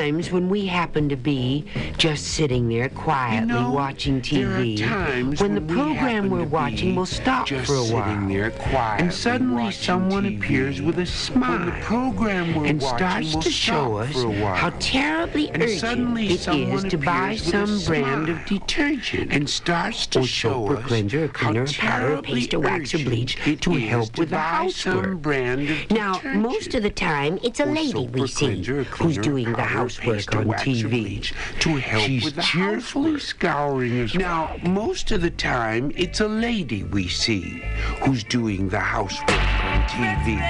times 0.06 0.32
when 0.32 0.50
we 0.50 0.68
happen 0.68 1.10
to 1.10 1.16
be 1.16 1.66
just 1.98 2.26
sitting 2.26 2.68
there 2.68 2.90
quietly 2.90 3.54
you 3.54 3.62
know, 3.62 3.72
watching 3.72 4.22
there 4.22 4.50
are 4.50 4.60
TV. 4.62 4.78
times 4.80 5.42
when 5.42 5.56
the 5.56 5.62
we 5.62 5.74
program 5.74 6.30
we're 6.30 6.44
watching 6.44 6.96
will 6.96 7.06
stop 7.06 7.48
just 7.48 7.68
for 7.68 7.76
a 7.76 7.82
sitting 7.84 7.96
while. 7.96 8.28
there 8.28 8.52
quietly 8.52 9.06
and 9.06 9.14
suddenly 9.14 9.72
someone 9.72 10.24
TV. 10.24 10.38
appears 10.38 10.82
with 10.82 11.00
a 11.00 11.06
smile. 11.06 11.58
When 11.60 11.66
the 11.66 11.82
program 11.84 12.56
we're 12.56 12.66
and 12.66 12.82
watching 12.82 12.98
starts 12.98 13.36
will 13.36 13.42
to 13.42 13.50
show 13.52 13.98
us 13.98 14.16
a 14.16 14.46
how 14.56 14.70
terribly 14.80 15.50
And 15.52 15.64
urgent 15.64 15.80
suddenly 15.80 16.28
it 16.28 16.48
is 16.48 16.84
to 16.84 16.98
buy 16.98 17.32
a 17.32 17.38
some 17.38 17.80
brand 17.86 18.30
of 18.30 18.46
detergent 18.46 19.32
and 19.32 19.50
starts 19.50 20.08
to 20.08 20.20
or 20.20 20.24
show 20.28 20.68
soap 20.68 20.80
us 20.80 20.86
cleanser 20.86 21.26
how 21.26 21.28
cleaner 21.30 21.64
or 21.64 21.68
powder 21.68 22.06
terribly 22.08 22.42
paste 22.42 22.54
or 22.54 22.60
wax 22.60 22.94
or 22.94 23.00
bleach 23.00 23.48
it 23.48 23.62
to 23.62 23.74
is 23.74 23.90
help 23.90 24.12
to 24.14 24.22
with 24.22 24.30
the 24.30 24.36
buy 24.36 24.68
some 24.70 24.98
housework. 24.98 25.22
brand 25.22 25.70
of 25.70 25.92
Now, 25.92 26.22
most 26.36 26.74
of 26.76 26.84
the 26.84 26.90
time, 26.90 27.40
it's 27.44 27.60
a 27.60 27.66
lady 27.66 28.06
we 28.08 28.28
see 28.28 28.62
who's 28.64 29.18
doing 29.18 29.52
the 29.54 29.64
housework 29.64 30.36
on 30.36 30.46
TV 30.48 31.32
to 31.60 31.78
help 31.86 32.04
She's 32.04 32.24
with 32.26 32.36
the 32.36 32.42
cheerfully 32.42 33.12
housework. 33.14 33.22
scouring 33.22 34.02
us. 34.02 34.16
Now, 34.16 34.58
most 34.64 35.12
of 35.12 35.22
the 35.22 35.30
time, 35.30 35.92
it's 35.96 36.20
a 36.20 36.28
lady 36.28 36.84
we 36.84 37.08
see 37.08 37.62
who's 38.04 38.24
doing 38.24 38.70
the 38.70 38.80
housework 38.80 39.30
on 39.30 39.82
TV. 39.84 40.42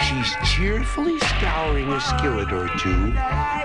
She's 0.00 0.34
cheerfully 0.50 1.18
scouring 1.18 1.90
a 1.92 2.00
skillet 2.00 2.50
or 2.52 2.68
two, 2.78 3.12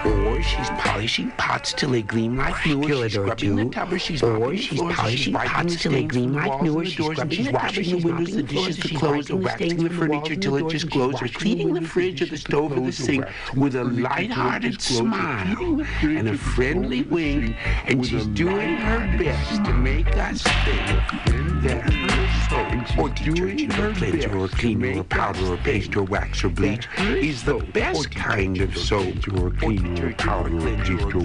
or 0.10 0.23
she's 0.44 0.70
polishing 0.72 1.32
pots 1.32 1.74
till 1.74 1.92
they 1.92 2.02
gleam 2.02 2.38
like 2.38 2.66
new, 2.66 2.84
she's 2.84 2.94
or 2.94 3.10
scrubbing 3.10 3.56
the 3.56 3.66
tub, 3.70 3.98
she's 3.98 4.24
or 4.24 4.56
she's 4.56 4.82
polishing 4.82 5.34
pots 5.34 5.82
till 5.82 5.92
they 5.92 6.04
gleam 6.04 6.34
like 6.34 6.62
new, 6.62 6.80
and 6.80 6.80
or 6.80 6.84
the 6.84 6.90
she's 6.90 7.06
scrubbing 7.06 7.38
she's 7.38 7.46
the 7.48 7.52
tub, 7.52 7.62
or 7.62 7.64
washing 7.64 8.00
the 8.00 8.06
windows, 8.06 8.36
the 8.36 8.44
dishes, 8.44 8.78
the 8.78 8.90
clothes, 8.90 9.32
or 9.32 9.38
waxing 9.38 9.84
the 9.84 9.90
from 9.90 10.08
the 10.08 10.14
walls. 10.14 10.28
furniture 10.28 10.36
till 10.36 10.56
it 10.58 10.70
just 10.70 10.90
glows, 10.90 11.22
or 11.22 11.28
cleaning 11.28 11.74
the 11.74 11.82
fridge 11.82 12.22
or 12.22 12.26
the 12.26 12.38
stove 12.38 12.72
or 12.72 12.82
the 12.82 12.92
sink 12.92 13.26
with 13.56 13.76
a 13.76 13.84
the 13.84 13.86
furniture 13.86 13.96
till 13.96 13.98
it 13.98 14.02
light-hearted 14.02 14.72
just 14.74 14.90
glows, 14.90 15.02
or 15.02 15.04
smile 15.04 15.56
cleaning 15.56 15.78
the 15.78 15.86
fridge 15.86 16.18
and 16.18 16.30
a 16.30 16.38
friendly 16.38 17.02
wink, 17.04 17.56
and 17.86 18.06
she's 18.06 18.28
doing 18.28 18.76
her 18.78 19.18
best 19.18 19.64
to 19.66 19.74
make 19.74 20.08
us 20.18 20.42
think 20.44 21.64
that 21.64 21.82
her 21.94 22.28
soap 22.50 23.00
or 23.00 23.10
detergent 23.10 23.80
or 23.80 23.94
cleanser 23.94 24.38
or 24.38 24.48
cleaner 24.50 25.00
or 25.00 25.04
powder 25.06 25.54
or 25.54 25.58
paste 25.58 25.96
or 25.96 26.04
wax 26.04 26.44
or 26.44 26.50
bleach 26.50 26.88
is 27.00 27.44
the 27.44 27.58
best 27.74 28.12
kind 28.12 28.60
of 28.60 28.78
soap 28.78 29.16
or 29.40 29.50
cleaner 29.52 30.08
or 30.08 30.14
powder 30.14 30.33
or 30.34 30.50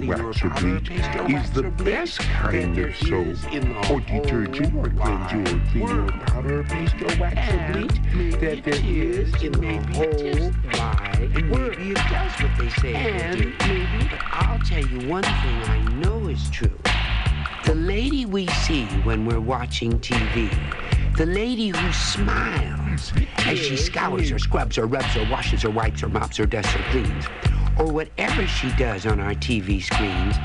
wax 0.05 0.43
or 0.43 0.49
bleach 0.49 0.91
is 0.91 1.51
the 1.51 1.63
best 1.83 2.19
kind 2.19 2.77
of 2.77 2.95
soap 2.95 3.89
or 3.89 3.99
detergent 4.01 4.75
or 4.75 4.89
cleanser 4.89 5.55
or 5.55 5.61
cleaner 5.71 6.05
or 6.05 6.11
powder 6.11 6.59
or 6.59 6.63
paste 6.65 6.95
or 7.01 7.19
wax 7.19 7.53
or 7.53 7.73
bleach 7.73 8.39
that 8.39 8.63
there 8.63 8.85
is 8.85 9.33
in 9.41 9.51
the 9.53 9.77
whole 9.93 10.51
wide 10.73 11.49
world. 11.49 11.77
Maybe 11.77 11.91
it 11.91 11.95
does 11.95 12.31
what 12.41 12.57
they 12.59 12.69
say 12.69 12.93
and 12.93 13.39
maybe 13.39 14.07
but 14.09 14.19
I'll 14.31 14.59
tell 14.59 14.85
you 14.85 15.09
one 15.09 15.23
thing 15.23 15.33
I 15.33 15.81
know 15.95 16.27
is 16.27 16.47
true. 16.51 16.77
The 17.65 17.75
lady 17.75 18.25
we 18.25 18.45
see 18.47 18.85
when 19.03 19.25
we're 19.25 19.41
watching 19.41 19.99
TV, 19.99 20.49
the 21.17 21.25
lady 21.25 21.69
who 21.69 21.93
smiles 21.93 23.11
as 23.39 23.57
she 23.57 23.75
scours 23.75 24.31
or 24.31 24.39
scrubs 24.39 24.77
or 24.77 24.85
rubs 24.85 25.15
or 25.17 25.27
washes 25.29 25.65
or 25.65 25.71
wipes 25.71 26.03
or 26.03 26.09
mops 26.09 26.39
or 26.39 26.45
dusts 26.45 26.75
or 26.75 26.83
cleans, 26.91 27.25
or 27.79 27.91
whatever 27.91 28.45
she 28.45 28.71
does 28.73 29.05
on 29.05 29.19
our 29.19 29.33
TV 29.33 29.81
screens, 29.81 30.35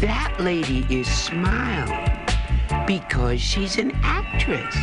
that 0.00 0.34
lady 0.40 0.86
is 0.90 1.06
smiling 1.06 2.18
because 2.86 3.40
she's 3.40 3.78
an 3.78 3.92
actress. 4.02 4.74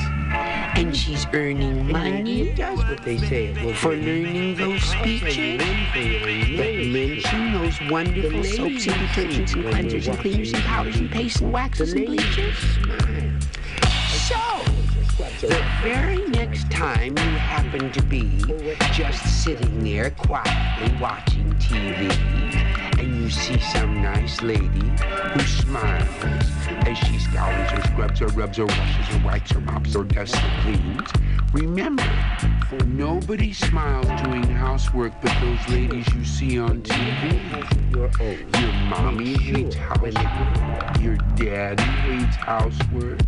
And 0.77 0.95
she's 0.95 1.25
earning 1.33 1.91
money, 1.91 2.53
does 2.53 2.79
what 2.79 3.03
they 3.03 3.17
say 3.17 3.47
it 3.47 3.63
will 3.63 3.73
for 3.73 3.95
learning 3.95 4.55
those 4.55 4.83
speeches, 4.83 5.57
that 5.57 6.89
mention 6.91 7.53
those 7.53 7.79
wonderful 7.89 8.43
soaps 8.43 8.87
and 8.87 8.95
detergents 8.95 9.53
and 9.53 9.65
cleansers 9.65 10.07
and 10.07 10.17
cleaners 10.19 10.53
and 10.53 10.63
powders 10.63 10.97
and 10.97 11.11
pastes 11.11 11.41
and 11.41 11.53
waxes 11.53 11.93
and 11.93 12.05
bleaches. 12.05 13.34
The 15.41 15.63
very 15.83 16.25
next 16.29 16.71
time 16.71 17.17
you 17.17 17.23
happen 17.23 17.91
to 17.91 18.01
be 18.03 18.41
just 18.93 19.43
sitting 19.43 19.83
there 19.83 20.11
quietly 20.11 20.95
watching 20.99 21.51
TV 21.55 22.09
and 22.99 23.21
you 23.21 23.29
see 23.29 23.59
some 23.59 24.01
nice 24.01 24.41
lady 24.41 24.63
who 24.63 25.39
smiles 25.41 26.07
as 26.87 26.97
she 26.99 27.19
scours 27.19 27.71
or 27.73 27.81
scrubs 27.81 28.21
or 28.21 28.27
rubs 28.27 28.59
or 28.59 28.65
washes 28.65 29.15
or 29.15 29.25
wipes 29.25 29.53
or 29.53 29.59
mops 29.59 29.93
or 29.93 30.05
dusts 30.05 30.37
or 30.37 30.61
cleans, 30.61 31.09
remember, 31.51 32.09
nobody 32.85 33.51
smiles 33.51 34.07
doing 34.23 34.43
housework 34.43 35.13
but 35.21 35.35
those 35.41 35.67
ladies 35.67 36.07
you 36.15 36.23
see 36.23 36.57
on 36.57 36.81
TV. 36.81 37.91
Your 37.93 38.71
mommy 38.89 39.33
hates 39.33 39.75
housework. 39.75 41.01
Your 41.01 41.17
daddy 41.35 41.83
hates 41.83 42.37
housework. 42.37 43.19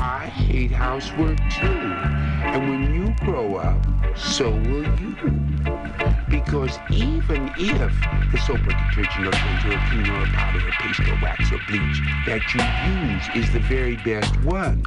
I 0.00 0.28
hate 0.28 0.70
housework 0.70 1.36
too. 1.50 1.66
And 1.66 2.70
when 2.70 2.94
you 2.94 3.14
grow 3.20 3.56
up, 3.56 3.86
so 4.16 4.50
will 4.50 4.84
you. 4.98 5.14
Because 6.30 6.78
even 6.90 7.52
if 7.58 7.92
the 8.32 8.38
soap 8.38 8.60
or 8.60 8.70
detergent 8.70 9.26
or 9.26 9.30
cleanser 9.30 9.72
or 9.72 9.82
cleaner 9.90 10.22
or 10.22 10.26
powder 10.28 10.66
or 10.66 10.72
paste 10.72 11.00
or 11.00 11.18
wax 11.20 11.52
or 11.52 11.60
bleach 11.68 12.00
that 12.24 12.40
you 12.54 12.62
use 13.12 13.44
is 13.44 13.52
the 13.52 13.60
very 13.60 13.96
best 13.96 14.34
one, 14.42 14.82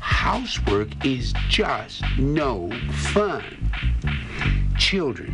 housework 0.00 0.88
is 1.04 1.34
just 1.50 2.02
no 2.16 2.70
fun. 3.12 3.44
Children, 4.88 5.32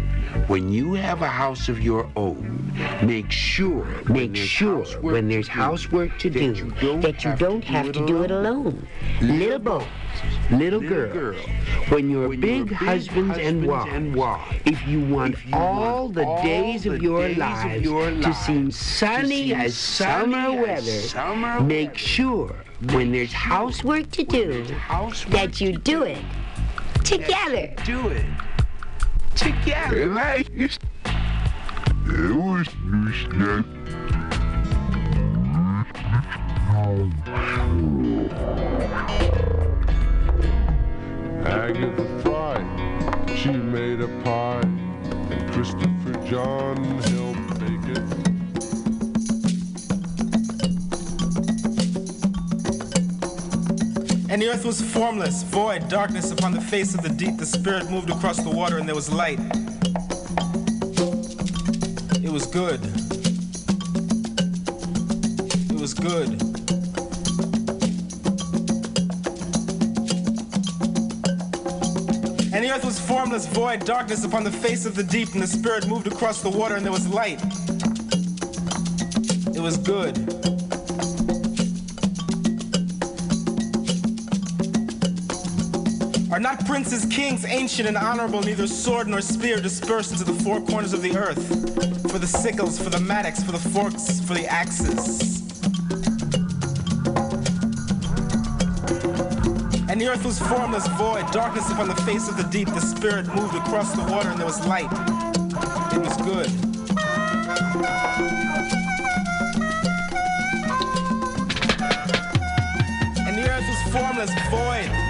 when 0.48 0.72
you 0.72 0.94
have 0.94 1.22
a 1.22 1.28
house 1.28 1.68
of 1.68 1.80
your 1.80 2.10
own, 2.16 2.72
make 3.04 3.30
sure 3.30 3.86
Make 4.08 4.34
sure 4.34 4.84
when 5.00 5.28
there's 5.28 5.46
housework 5.46 6.18
to 6.18 6.28
do 6.28 6.72
that 7.02 7.22
you 7.22 7.36
don't 7.36 7.62
have 7.62 7.92
to 7.92 8.04
do 8.04 8.24
it 8.24 8.32
alone. 8.32 8.84
Little 9.20 9.60
boys, 9.60 9.86
little 10.50 10.80
girls, 10.80 11.38
when 11.88 12.10
you're 12.10 12.36
big 12.36 12.72
husbands 12.72 13.38
and 13.38 13.64
wives, 14.16 14.60
if 14.64 14.84
you 14.88 14.98
want 15.04 15.36
all 15.52 16.08
the 16.08 16.24
days 16.42 16.84
of 16.86 17.00
your 17.00 17.28
lives 17.28 17.88
to 18.24 18.34
seem 18.34 18.72
sunny 18.72 19.54
as 19.54 19.76
summer 19.76 20.50
weather, 20.50 21.60
make 21.62 21.96
sure 21.96 22.56
when 22.92 23.12
there's 23.12 23.32
housework 23.32 24.10
to 24.10 24.24
do 24.24 24.66
that 25.28 25.60
you 25.60 25.78
do 25.78 26.02
it 26.02 26.18
together. 27.04 27.72
Do 27.84 28.08
it 28.08 28.26
together. 29.34 30.08
Agatha 41.46 42.20
Fry, 42.22 43.36
she 43.36 43.50
made 43.50 44.00
a 44.00 44.08
pie, 44.22 44.60
and 44.60 45.52
Christopher 45.52 46.12
John 46.26 46.76
helped 47.02 47.60
bake 47.60 47.96
it. 47.96 48.23
And 54.34 54.42
the 54.42 54.48
earth 54.48 54.64
was 54.64 54.82
formless, 54.82 55.44
void, 55.44 55.88
darkness 55.88 56.32
upon 56.32 56.50
the 56.50 56.60
face 56.60 56.92
of 56.92 57.02
the 57.02 57.08
deep. 57.08 57.36
The 57.36 57.46
spirit 57.46 57.88
moved 57.88 58.10
across 58.10 58.38
the 58.38 58.50
water, 58.50 58.78
and 58.78 58.88
there 58.88 58.96
was 58.96 59.08
light. 59.08 59.38
It 62.20 62.32
was 62.32 62.44
good. 62.44 62.80
It 65.70 65.80
was 65.80 65.94
good. 65.94 66.30
And 72.52 72.64
the 72.64 72.72
earth 72.74 72.84
was 72.84 72.98
formless, 72.98 73.46
void, 73.46 73.84
darkness 73.84 74.24
upon 74.24 74.42
the 74.42 74.50
face 74.50 74.84
of 74.84 74.96
the 74.96 75.04
deep, 75.04 75.32
and 75.34 75.42
the 75.44 75.46
spirit 75.46 75.86
moved 75.86 76.08
across 76.08 76.42
the 76.42 76.50
water, 76.50 76.74
and 76.74 76.84
there 76.84 76.90
was 76.90 77.06
light. 77.06 77.40
It 79.56 79.60
was 79.60 79.76
good. 79.76 80.53
Not 86.44 86.66
princes, 86.66 87.06
kings, 87.06 87.46
ancient 87.46 87.88
and 87.88 87.96
honorable, 87.96 88.42
neither 88.42 88.66
sword 88.66 89.08
nor 89.08 89.22
spear 89.22 89.62
dispersed 89.62 90.12
into 90.12 90.24
the 90.24 90.44
four 90.44 90.60
corners 90.60 90.92
of 90.92 91.00
the 91.00 91.16
earth? 91.16 91.42
For 92.12 92.18
the 92.18 92.26
sickles, 92.26 92.78
for 92.78 92.90
the 92.90 93.00
mattocks, 93.00 93.42
for 93.42 93.52
the 93.52 93.58
forks, 93.58 94.20
for 94.20 94.34
the 94.34 94.46
axes. 94.46 95.40
And 99.88 99.98
the 99.98 100.06
earth 100.06 100.22
was 100.22 100.38
formless, 100.38 100.86
void, 100.98 101.24
darkness 101.32 101.70
upon 101.70 101.88
the 101.88 101.96
face 102.02 102.28
of 102.28 102.36
the 102.36 102.42
deep. 102.42 102.68
The 102.68 102.80
spirit 102.80 103.26
moved 103.34 103.54
across 103.54 103.94
the 103.94 104.02
water, 104.02 104.28
and 104.28 104.38
there 104.38 104.44
was 104.44 104.60
light. 104.66 104.92
It 105.94 106.02
was 106.02 106.14
good. 106.18 106.50
And 113.26 113.38
the 113.38 113.48
earth 113.48 113.66
was 113.66 113.92
formless, 113.94 114.30
void, 114.50 115.03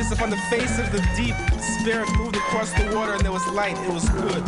this 0.00 0.12
upon 0.12 0.30
the 0.30 0.38
face 0.48 0.78
of 0.78 0.90
the 0.92 1.06
deep. 1.14 1.34
Spirit 1.60 2.08
moved 2.16 2.34
across 2.34 2.72
the 2.72 2.90
water 2.96 3.12
and 3.12 3.20
there 3.20 3.32
was 3.32 3.46
light. 3.48 3.76
It 3.76 3.92
was 3.92 4.08
good. 4.08 4.42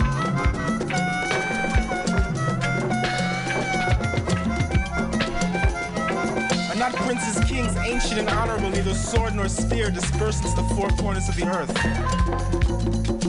not 6.79 6.95
princes, 6.95 7.39
kings, 7.45 7.77
ancient 7.77 8.21
and 8.21 8.31
honorable, 8.31 8.71
neither 8.71 8.95
sword 8.95 9.35
nor 9.35 9.47
spear 9.47 9.91
disperses 9.91 10.55
the 10.55 10.63
four 10.75 10.89
corners 10.97 11.29
of 11.29 11.37
the 11.37 11.47
earth. 11.47 11.71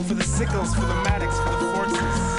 For 0.08 0.14
the 0.14 0.24
sickles, 0.24 0.74
for 0.74 0.80
the 0.80 0.94
mattocks, 1.04 1.38
for 1.40 1.50
the 1.50 1.72
forces. 1.74 2.33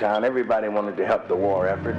Hometown, 0.00 0.24
everybody 0.24 0.68
wanted 0.68 0.96
to 0.96 1.06
help 1.06 1.28
the 1.28 1.36
war 1.36 1.68
effort. 1.68 1.94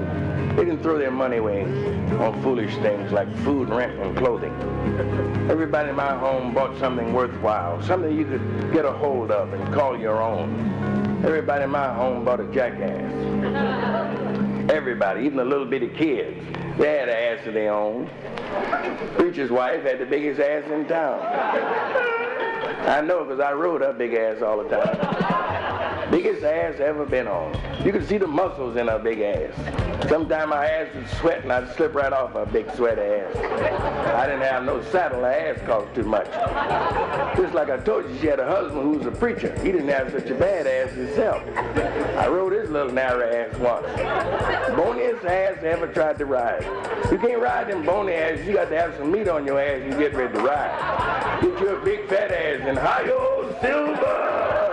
They 0.56 0.66
didn't 0.66 0.82
throw 0.82 0.98
their 0.98 1.12
money 1.12 1.38
away 1.38 1.64
on 1.64 2.42
foolish 2.42 2.76
things 2.78 3.12
like 3.12 3.34
food, 3.38 3.70
rent, 3.70 4.00
and 4.00 4.18
clothing. 4.18 4.54
Everybody 5.50 5.90
in 5.90 5.96
my 5.96 6.18
home 6.18 6.54
bought 6.54 6.78
something 6.80 7.14
worthwhile, 7.14 7.82
something 7.84 8.18
you 8.18 8.26
could 8.26 8.74
get 8.74 8.86
a 8.86 8.92
hold 8.92 9.32
of 9.32 9.54
and 9.54 9.74
call 9.74 9.98
your 9.98 10.22
own. 10.22 11.24
Everybody 11.24 11.64
in 11.64 11.70
my 11.70 11.94
home 11.94 12.26
bought 12.26 12.40
a 12.40 12.46
jackass. 12.52 13.12
Everybody, 14.72 15.26
even 15.26 15.38
the 15.38 15.46
little 15.46 15.66
bitty 15.66 15.90
kids, 15.90 16.44
they 16.78 16.98
had 16.98 17.10
an 17.10 17.40
ass 17.40 17.46
of 17.46 17.54
their 17.54 17.74
own. 17.74 18.10
Preacher's 19.16 19.52
wife 19.52 19.84
had 19.84 20.00
the 20.00 20.06
biggest 20.06 20.40
ass 20.40 20.70
in 20.72 20.88
town. 20.88 21.20
I 22.88 23.02
know 23.02 23.24
because 23.24 23.40
I 23.40 23.54
rode 23.54 23.82
her 23.82 23.94
big 23.94 24.14
ass 24.14 24.42
all 24.42 24.64
the 24.64 24.70
time. 24.70 25.11
Biggest 26.12 26.44
ass 26.44 26.82
ever 26.82 27.06
been 27.06 27.26
on. 27.26 27.58
You 27.86 27.94
could 27.94 28.06
see 28.06 28.18
the 28.18 28.28
muscles 28.28 28.76
in 28.76 28.90
her 28.90 29.00
big 29.00 29.22
ass. 29.22 30.10
Sometimes 30.10 30.50
my 30.50 30.66
ass 30.66 30.94
would 30.94 31.08
sweat 31.08 31.44
and 31.44 31.54
I'd 31.54 31.74
slip 31.74 31.96
right 31.96 32.12
off 32.12 32.34
her 32.34 32.46
big 32.46 32.70
sweaty 32.76 33.02
ass. 33.02 33.34
I 34.14 34.26
didn't 34.26 34.42
have 34.42 34.66
no 34.66 34.84
saddle, 34.92 35.22
her 35.22 35.32
ass 35.32 35.66
cost 35.66 35.96
too 35.96 36.04
much. 36.04 36.28
Just 37.38 37.54
like 37.54 37.70
I 37.70 37.78
told 37.78 38.10
you, 38.10 38.18
she 38.20 38.28
had 38.28 38.42
a 38.42 38.46
husband 38.46 38.84
who 38.84 38.98
was 38.98 39.08
a 39.08 39.12
preacher. 39.12 39.58
He 39.62 39.72
didn't 39.72 39.88
have 39.88 40.12
such 40.12 40.30
a 40.30 40.36
bad 40.36 40.68
ass 40.68 40.92
himself. 40.92 41.42
I 42.18 42.28
rode 42.28 42.52
his 42.52 42.70
little 42.70 42.92
narrow 42.92 43.32
ass 43.32 43.56
once. 43.58 43.88
Boniest 44.76 45.24
ass 45.24 45.60
I 45.64 45.68
ever 45.68 45.88
tried 45.88 46.18
to 46.18 46.26
ride. 46.26 46.64
You 47.10 47.20
can't 47.20 47.42
ride 47.42 47.72
them 47.72 47.86
bony 47.86 48.16
ass, 48.16 48.46
you 48.46 48.54
got 48.54 48.70
to 48.70 48.78
have 48.78 48.98
some 48.98 49.14
meat 49.14 49.30
on 49.30 49.46
your 49.46 49.62
ass 49.62 49.82
you 49.82 49.98
get 49.98 50.14
ready 50.14 50.34
to 50.34 50.42
ride. 50.42 51.40
Get 51.42 51.58
your 51.62 51.80
big 51.80 52.10
fat 52.10 52.32
ass 52.32 52.68
and 52.68 52.78
hi-yo 52.78 53.56
silver! 53.62 54.71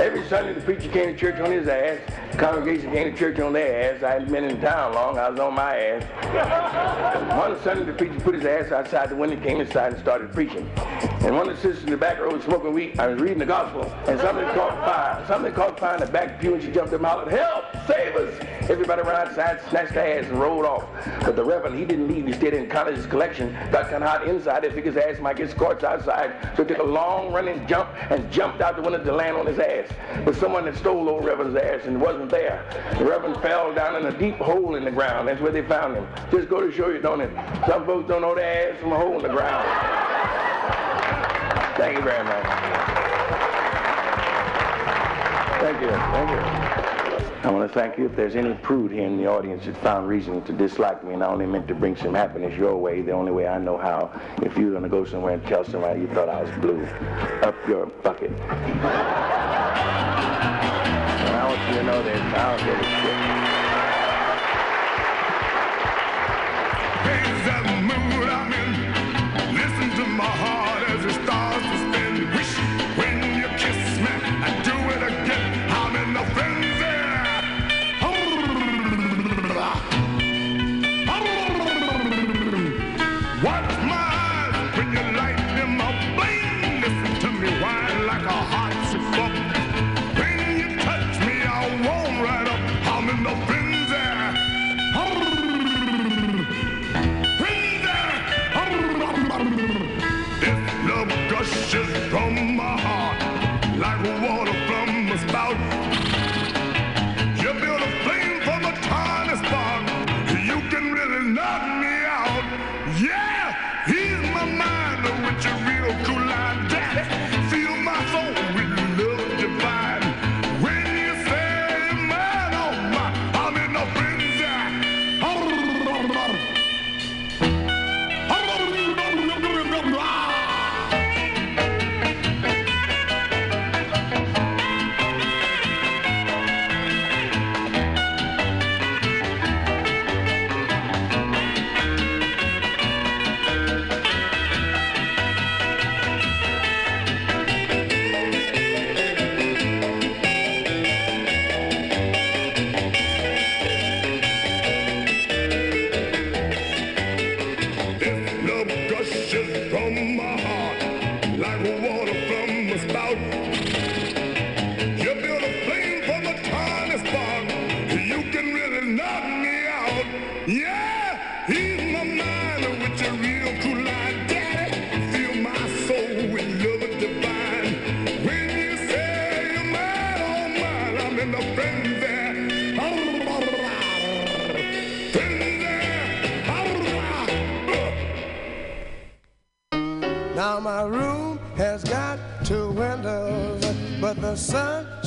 Every 0.00 0.26
Sunday 0.26 0.54
the 0.54 0.60
preacher 0.62 0.88
came 0.88 1.12
to 1.12 1.14
church 1.14 1.38
on 1.38 1.50
his 1.50 1.68
ass, 1.68 2.00
Congregation 2.38 2.90
came 2.90 3.12
to 3.12 3.18
church 3.18 3.38
on 3.40 3.52
their 3.52 3.94
ass. 3.94 4.02
I 4.02 4.12
hadn't 4.12 4.32
been 4.32 4.44
in 4.44 4.60
town 4.60 4.94
long. 4.94 5.18
I 5.18 5.28
was 5.28 5.38
on 5.38 5.54
my 5.54 5.76
ass. 5.76 7.38
One 7.38 7.60
Sunday, 7.62 7.84
the 7.84 7.92
preacher 7.92 8.18
put 8.20 8.34
his 8.34 8.44
ass 8.44 8.72
outside 8.72 9.10
the 9.10 9.16
window, 9.16 9.36
came 9.42 9.60
inside, 9.60 9.92
and 9.92 10.00
started 10.00 10.32
preaching. 10.32 10.68
And 11.22 11.36
one 11.36 11.48
of 11.48 11.56
the 11.56 11.62
sisters 11.62 11.84
in 11.84 11.90
the 11.90 11.96
back 11.96 12.18
row 12.18 12.32
was 12.32 12.42
smoking 12.44 12.72
weed. 12.72 12.98
I 12.98 13.06
was 13.06 13.20
reading 13.20 13.38
the 13.38 13.46
gospel, 13.46 13.84
and 14.08 14.18
something 14.20 14.44
caught 14.54 14.76
fire. 14.78 15.24
Something 15.28 15.52
caught 15.52 15.78
fire 15.78 15.94
in 15.94 16.00
the 16.00 16.06
back 16.06 16.40
pew, 16.40 16.54
and 16.54 16.62
she 16.62 16.70
jumped 16.70 16.92
up 16.92 17.00
and 17.00 17.06
hollered, 17.06 17.28
"Help! 17.28 17.64
Save 17.86 18.16
us!" 18.16 18.34
Everybody 18.70 19.02
ran 19.02 19.28
outside, 19.28 19.60
snatched 19.68 19.94
their 19.94 20.18
ass, 20.18 20.26
and 20.26 20.40
rolled 20.40 20.64
off. 20.64 20.84
But 21.20 21.36
the 21.36 21.44
reverend, 21.44 21.78
he 21.78 21.84
didn't 21.84 22.08
leave. 22.08 22.26
He 22.26 22.32
stayed 22.32 22.54
in 22.54 22.68
college 22.68 22.96
his 22.96 23.06
collection. 23.06 23.52
Got 23.70 23.90
kind 23.90 24.02
of 24.02 24.10
hot 24.10 24.26
inside. 24.26 24.62
They 24.62 24.70
figured 24.70 24.94
his 24.94 25.04
ass 25.04 25.20
might 25.20 25.36
get 25.36 25.50
scorched 25.50 25.84
outside, 25.84 26.34
so 26.56 26.64
he 26.64 26.68
took 26.68 26.78
a 26.78 26.82
long 26.82 27.32
running 27.32 27.66
jump 27.66 27.88
and 28.10 28.30
jumped 28.32 28.60
out 28.60 28.76
the 28.76 28.82
window 28.82 29.02
to 29.02 29.12
land 29.12 29.36
on 29.36 29.46
his 29.46 29.58
ass. 29.58 29.88
But 30.24 30.34
someone 30.36 30.64
had 30.64 30.76
stole 30.76 31.08
old 31.08 31.24
Reverend's 31.24 31.56
ass 31.56 31.86
and 31.86 32.00
wasn't 32.00 32.21
there. 32.30 32.64
The 32.98 33.04
Reverend 33.04 33.40
fell 33.42 33.74
down 33.74 33.96
in 33.96 34.06
a 34.06 34.18
deep 34.18 34.36
hole 34.36 34.74
in 34.74 34.84
the 34.84 34.90
ground. 34.90 35.28
That's 35.28 35.40
where 35.40 35.52
they 35.52 35.62
found 35.62 35.96
him. 35.96 36.06
Just 36.30 36.48
go 36.48 36.60
to 36.60 36.72
show 36.72 36.90
you, 36.90 37.00
don't 37.00 37.20
it? 37.20 37.30
Some 37.66 37.86
folks 37.86 38.08
don't 38.08 38.22
know 38.22 38.34
their 38.34 38.72
ass 38.72 38.80
from 38.80 38.92
a 38.92 38.96
hole 38.98 39.16
in 39.16 39.22
the 39.22 39.28
ground. 39.28 39.66
Thank 41.76 41.96
you 41.96 42.04
very 42.04 42.24
much. 42.24 42.44
Thank 45.60 45.80
you. 45.80 45.88
Thank 45.88 46.30
you. 46.30 46.62
I 47.44 47.50
want 47.50 47.68
to 47.68 47.74
thank 47.74 47.98
you. 47.98 48.06
If 48.06 48.14
there's 48.14 48.36
any 48.36 48.54
prude 48.54 48.92
here 48.92 49.04
in 49.04 49.16
the 49.16 49.26
audience 49.26 49.64
that 49.64 49.76
found 49.78 50.06
reason 50.06 50.42
to 50.42 50.52
dislike 50.52 51.02
me, 51.02 51.14
and 51.14 51.24
I 51.24 51.26
only 51.26 51.46
meant 51.46 51.66
to 51.68 51.74
bring 51.74 51.96
some 51.96 52.14
happiness 52.14 52.56
your 52.56 52.76
way, 52.76 53.02
the 53.02 53.10
only 53.10 53.32
way 53.32 53.48
I 53.48 53.58
know 53.58 53.76
how, 53.76 54.12
if 54.42 54.56
you're 54.56 54.70
going 54.70 54.84
to 54.84 54.88
go 54.88 55.04
somewhere 55.04 55.34
and 55.34 55.44
tell 55.46 55.64
somebody 55.64 56.02
you 56.02 56.08
thought 56.08 56.28
I 56.28 56.42
was 56.42 56.50
blue, 56.60 56.84
up 57.42 57.56
your 57.66 57.86
bucket. 57.86 58.30
You 61.52 61.82
know 61.82 62.02
they're 62.02 62.16
give 62.56 62.78
a 62.78 62.82
shit. 62.82 63.41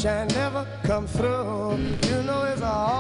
Sunshine 0.06 0.28
never 0.28 0.68
come 0.84 1.08
through. 1.08 1.78
You 2.10 2.24
know 2.24 2.44
it's 2.44 2.62
always 2.62 2.95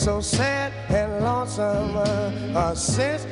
so 0.00 0.18
sad 0.18 0.72
and 0.88 1.22
lonesome. 1.22 1.94
Uh, 1.94 2.74
since 2.74 3.26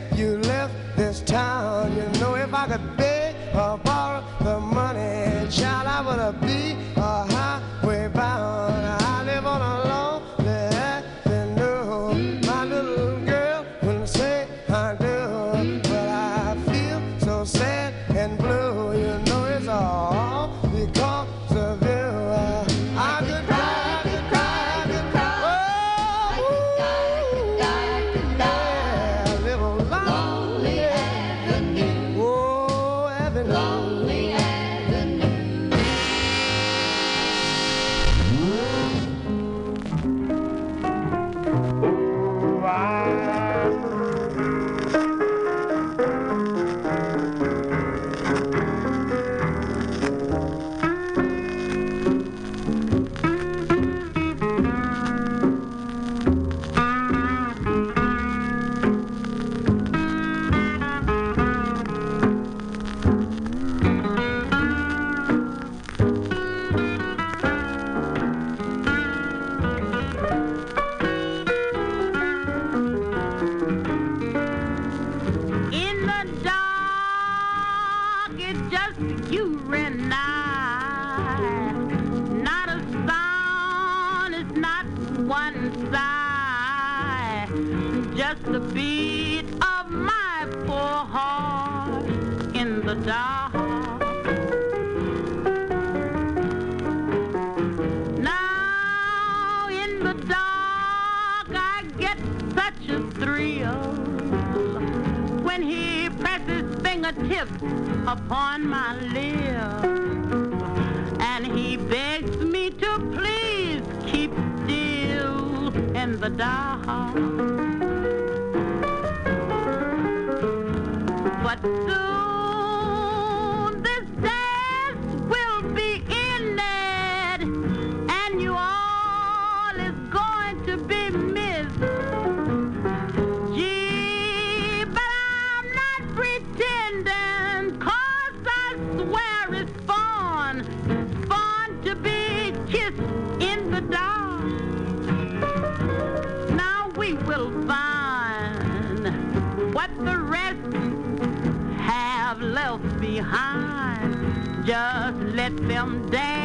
Just 154.69 155.17
let 155.35 155.57
them 155.67 156.11
dance. 156.11 156.38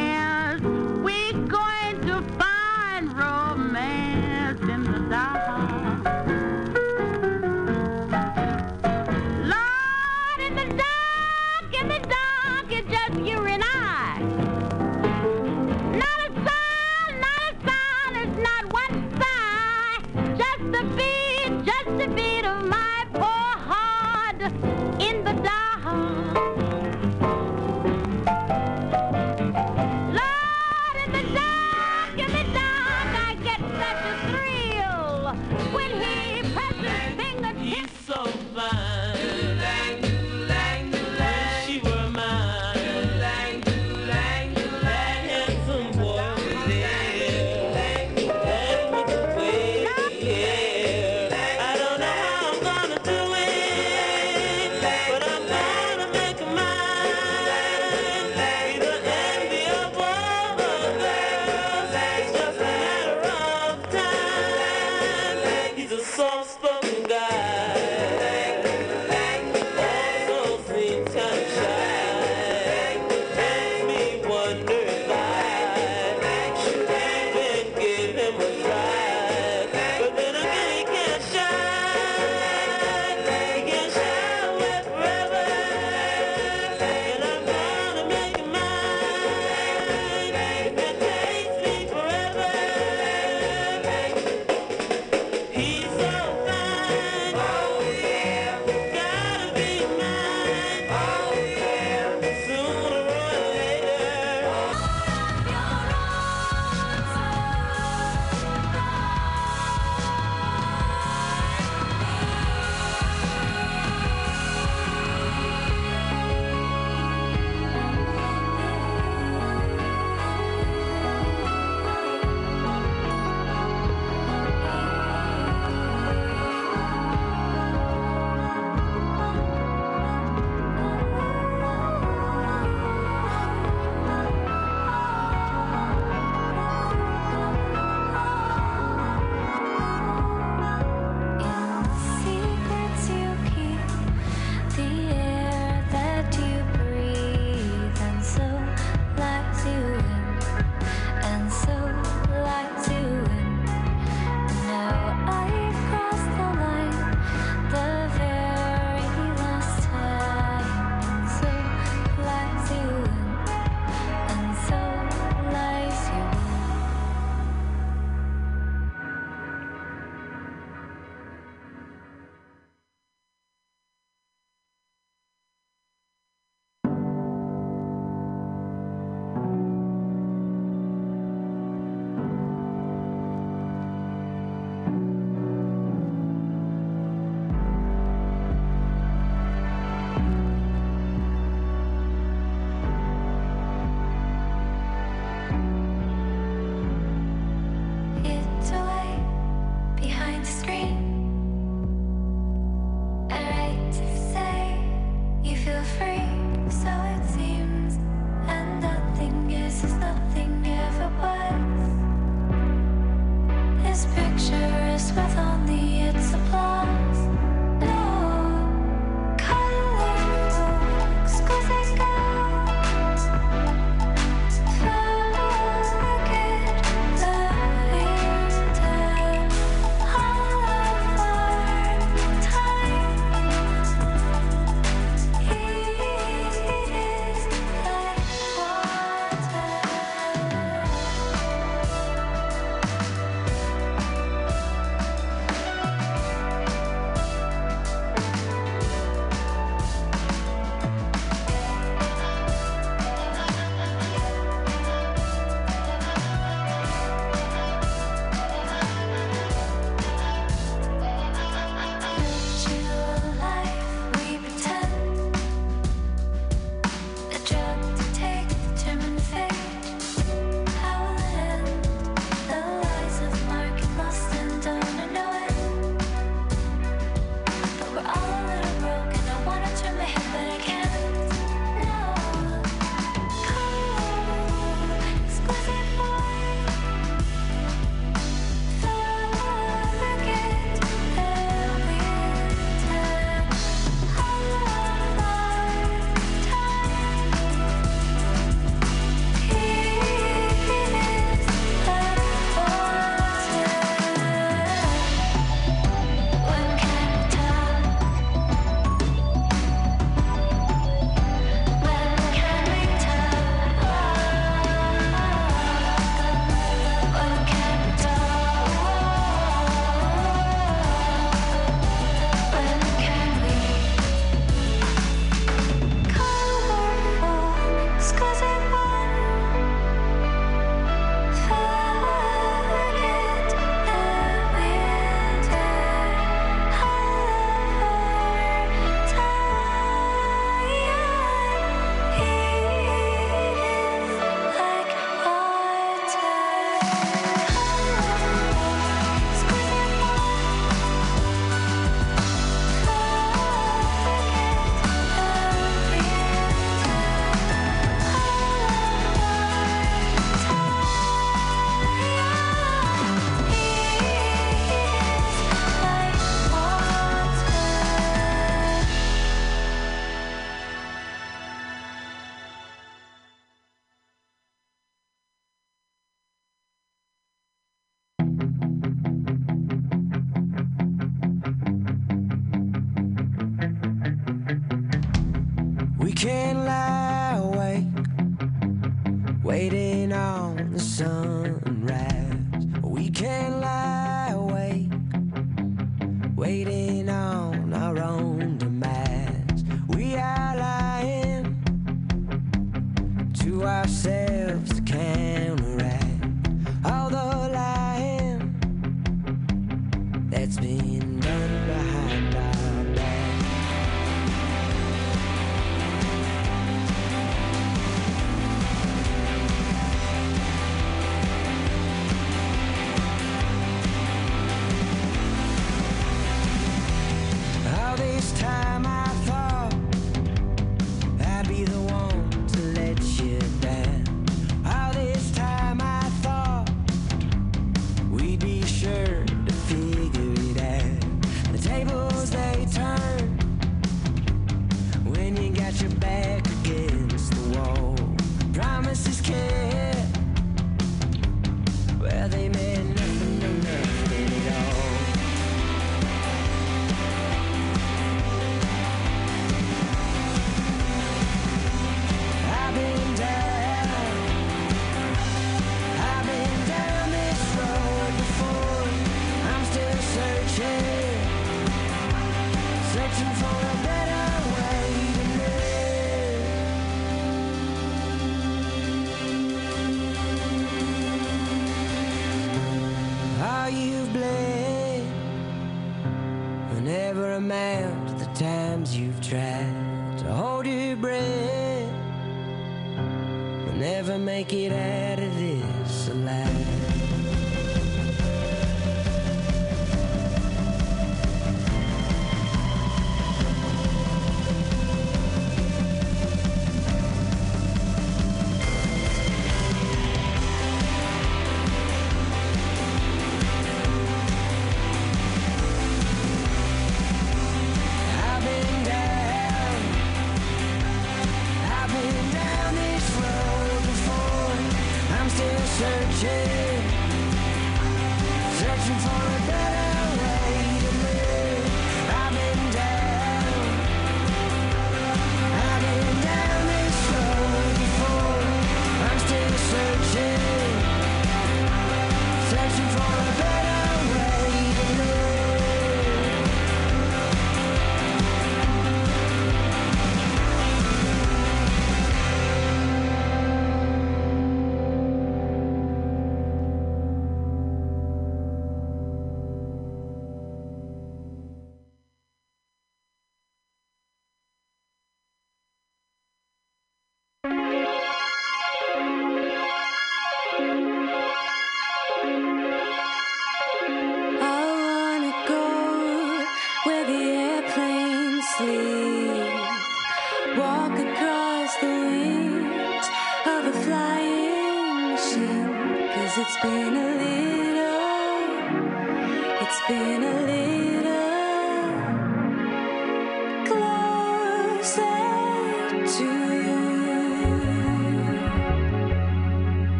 so 206.82 207.03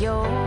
your 0.00 0.37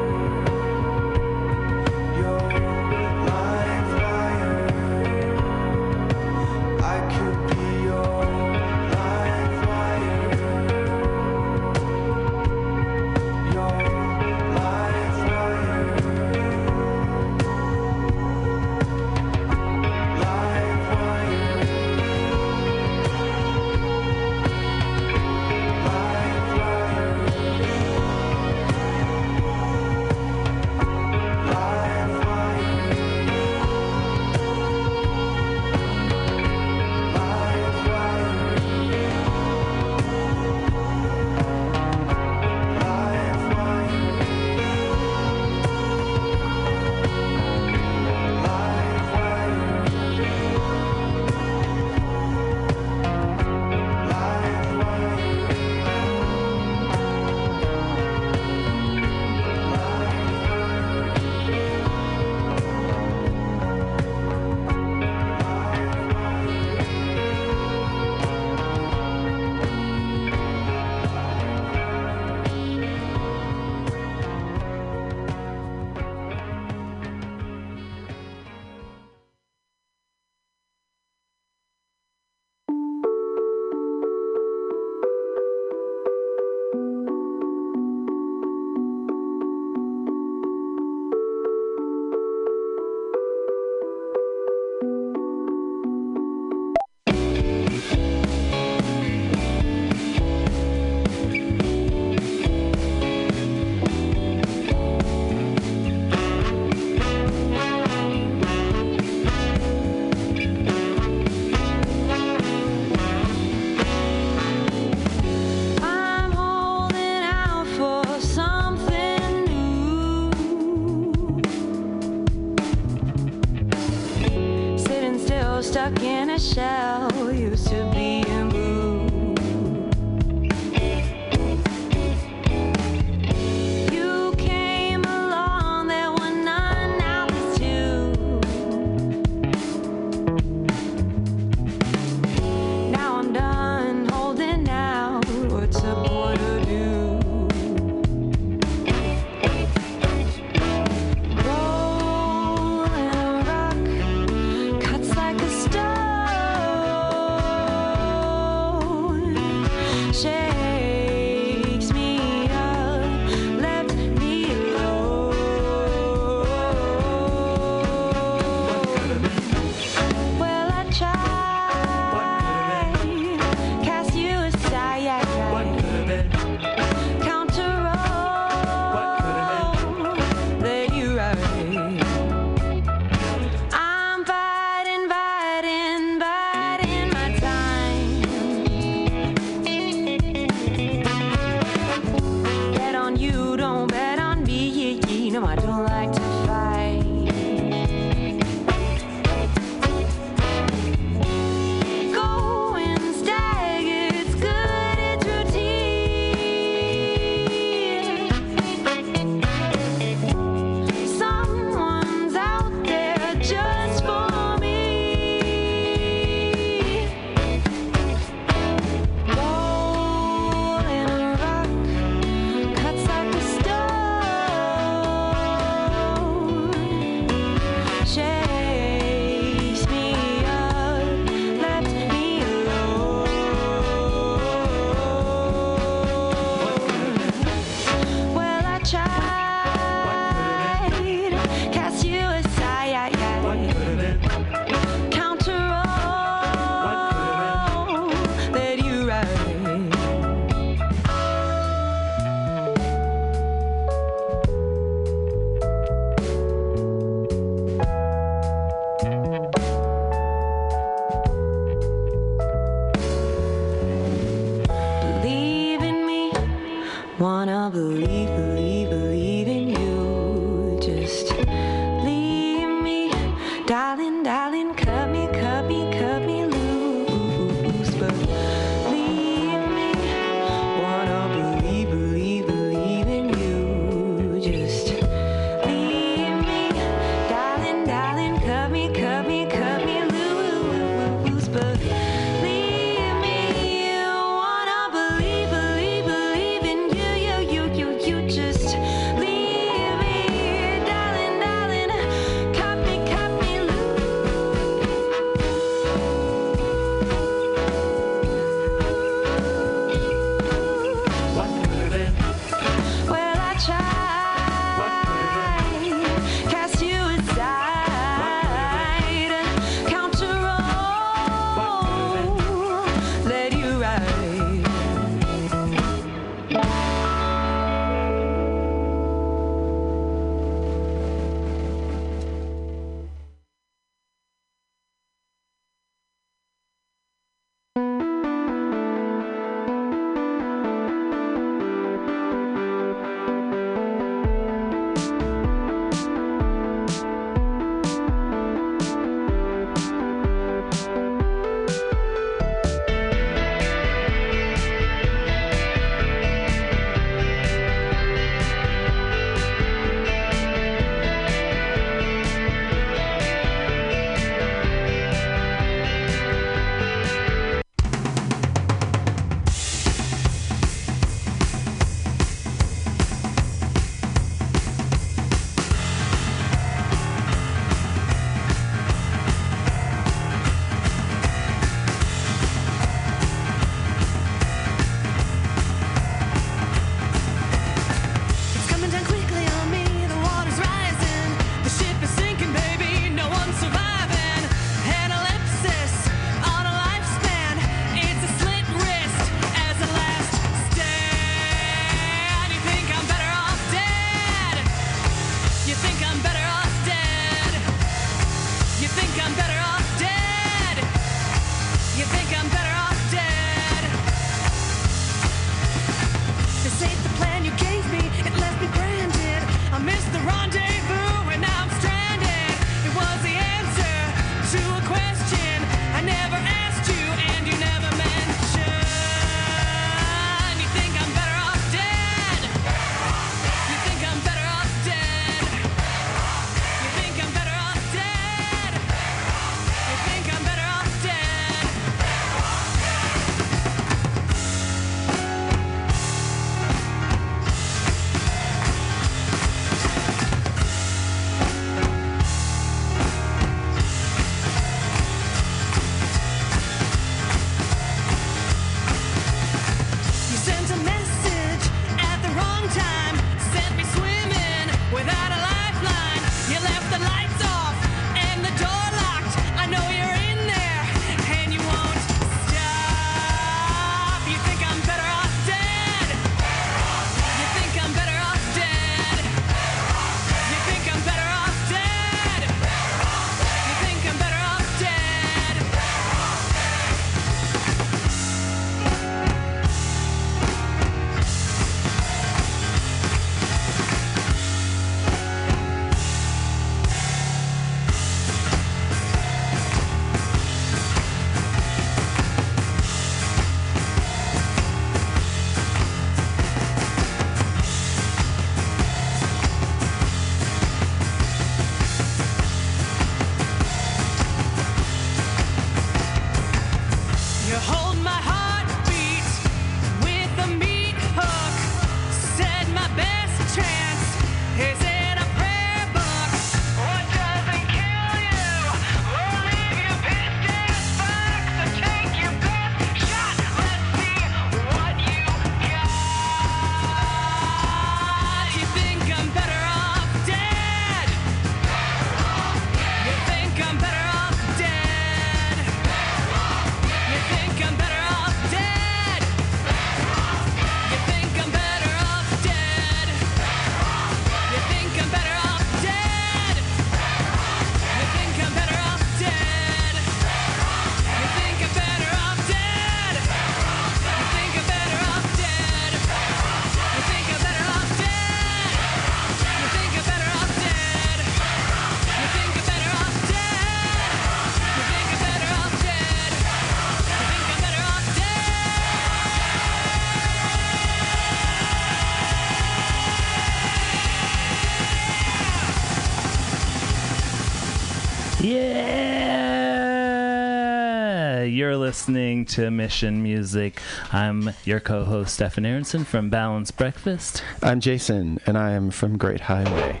listening 592.02 592.44
to 592.44 592.68
Mission 592.68 593.22
Music. 593.22 593.80
I'm 594.12 594.50
your 594.64 594.80
co 594.80 595.04
host, 595.04 595.34
Stefan 595.34 595.64
Aronson 595.64 596.04
from 596.04 596.30
Balanced 596.30 596.76
Breakfast. 596.76 597.44
I'm 597.62 597.78
Jason, 597.78 598.40
and 598.44 598.58
I 598.58 598.72
am 598.72 598.90
from 598.90 599.16
Great 599.16 599.42
Highway. 599.42 600.00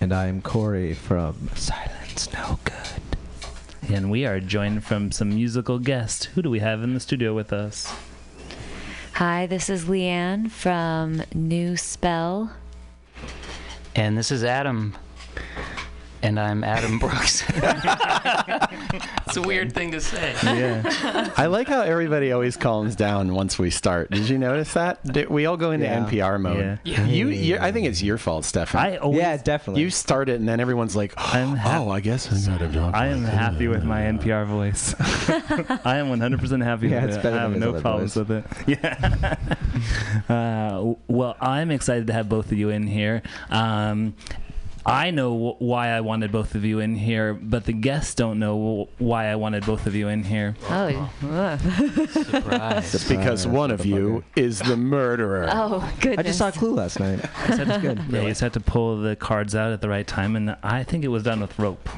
And 0.00 0.10
I'm 0.10 0.40
Corey 0.40 0.94
from 0.94 1.50
Silence 1.54 2.32
No 2.32 2.58
Good. 2.64 3.92
And 3.94 4.10
we 4.10 4.24
are 4.24 4.40
joined 4.40 4.84
from 4.84 5.12
some 5.12 5.34
musical 5.34 5.78
guests. 5.78 6.24
Who 6.24 6.40
do 6.40 6.48
we 6.48 6.60
have 6.60 6.82
in 6.82 6.94
the 6.94 7.00
studio 7.00 7.34
with 7.34 7.52
us? 7.52 7.94
Hi, 9.12 9.44
this 9.44 9.68
is 9.68 9.84
Leanne 9.84 10.50
from 10.50 11.24
New 11.34 11.76
Spell. 11.76 12.54
And 13.94 14.16
this 14.16 14.30
is 14.30 14.44
Adam. 14.44 14.96
And 16.24 16.40
I'm 16.40 16.64
Adam 16.64 16.98
Brooks. 16.98 17.44
it's 17.50 19.36
a 19.36 19.42
weird 19.42 19.74
thing 19.74 19.90
to 19.92 20.00
say. 20.00 20.34
Yeah. 20.42 21.30
I 21.36 21.46
like 21.46 21.68
how 21.68 21.82
everybody 21.82 22.32
always 22.32 22.56
calms 22.56 22.96
down 22.96 23.34
once 23.34 23.58
we 23.58 23.68
start. 23.68 24.10
Did 24.10 24.30
you 24.30 24.38
notice 24.38 24.72
that? 24.72 25.04
Did- 25.04 25.28
We 25.28 25.44
all 25.44 25.58
go 25.58 25.72
into 25.72 25.84
Yeah. 25.84 26.06
NPR 26.06 26.40
mode. 26.40 26.78
Yeah. 26.82 27.04
You, 27.04 27.28
you, 27.28 27.58
I 27.60 27.72
think 27.72 27.86
it's 27.88 28.02
your 28.02 28.16
fault, 28.16 28.46
Stefan. 28.46 28.80
I 28.80 28.96
always- 28.96 29.18
Yeah, 29.20 29.36
definitely. 29.36 29.82
You 29.82 29.90
start 29.90 30.30
it, 30.30 30.36
and 30.40 30.48
then 30.48 30.60
everyone's 30.60 30.96
like, 30.96 31.12
"Oh, 31.18 31.90
I 31.90 32.00
guess 32.00 32.32
I 32.48 32.50
gotta 32.50 32.72
talk." 32.72 32.94
I 32.94 33.08
am 33.08 33.22
happy 33.24 33.68
with 33.68 33.84
my 33.84 34.00
NPR 34.02 34.46
voice. 34.46 34.94
I 35.84 35.96
am 35.98 36.06
100% 36.08 36.64
happy 36.64 36.88
Yeah, 36.88 37.02
with 37.02 37.10
it's 37.10 37.16
it. 37.18 37.22
better 37.22 37.36
I 37.36 37.40
have 37.42 37.56
no 37.56 37.78
problems 37.78 38.14
voice. 38.14 38.26
with 38.28 38.30
it. 38.30 38.44
Yeah. 38.66 39.36
uh, 40.34 40.94
well, 41.06 41.36
I'm 41.40 41.70
excited 41.70 42.06
to 42.06 42.12
have 42.14 42.30
both 42.30 42.50
of 42.50 42.56
you 42.56 42.70
in 42.70 42.86
here. 42.86 43.20
Um, 43.50 44.14
I 44.86 45.10
know 45.10 45.52
wh- 45.58 45.62
why 45.62 45.88
I 45.88 46.00
wanted 46.02 46.30
both 46.30 46.54
of 46.54 46.64
you 46.64 46.80
in 46.80 46.94
here, 46.94 47.32
but 47.34 47.64
the 47.64 47.72
guests 47.72 48.14
don't 48.14 48.38
know 48.38 48.88
wh- 48.98 49.00
why 49.00 49.26
I 49.28 49.36
wanted 49.36 49.64
both 49.64 49.86
of 49.86 49.94
you 49.94 50.08
in 50.08 50.22
here. 50.24 50.54
Oh, 50.68 51.10
Surprise. 52.08 52.94
It's 52.94 53.08
because 53.08 53.46
one 53.46 53.70
of 53.70 53.86
you 53.86 54.24
is 54.36 54.58
the 54.58 54.76
murderer. 54.76 55.48
oh 55.52 55.90
goodness. 56.00 56.18
I 56.18 56.22
just 56.22 56.38
saw 56.38 56.48
a 56.48 56.52
Clue 56.52 56.74
last 56.74 57.00
night. 57.00 57.20
That's 57.48 57.80
good. 57.80 58.00
Yeah, 58.10 58.22
you 58.22 58.28
just 58.28 58.40
had 58.42 58.52
to 58.54 58.60
pull 58.60 59.00
the 59.00 59.16
cards 59.16 59.54
out 59.54 59.72
at 59.72 59.80
the 59.80 59.88
right 59.88 60.06
time, 60.06 60.36
and 60.36 60.56
I 60.62 60.82
think 60.84 61.04
it 61.04 61.08
was 61.08 61.22
done 61.22 61.40
with 61.40 61.58
rope. 61.58 61.88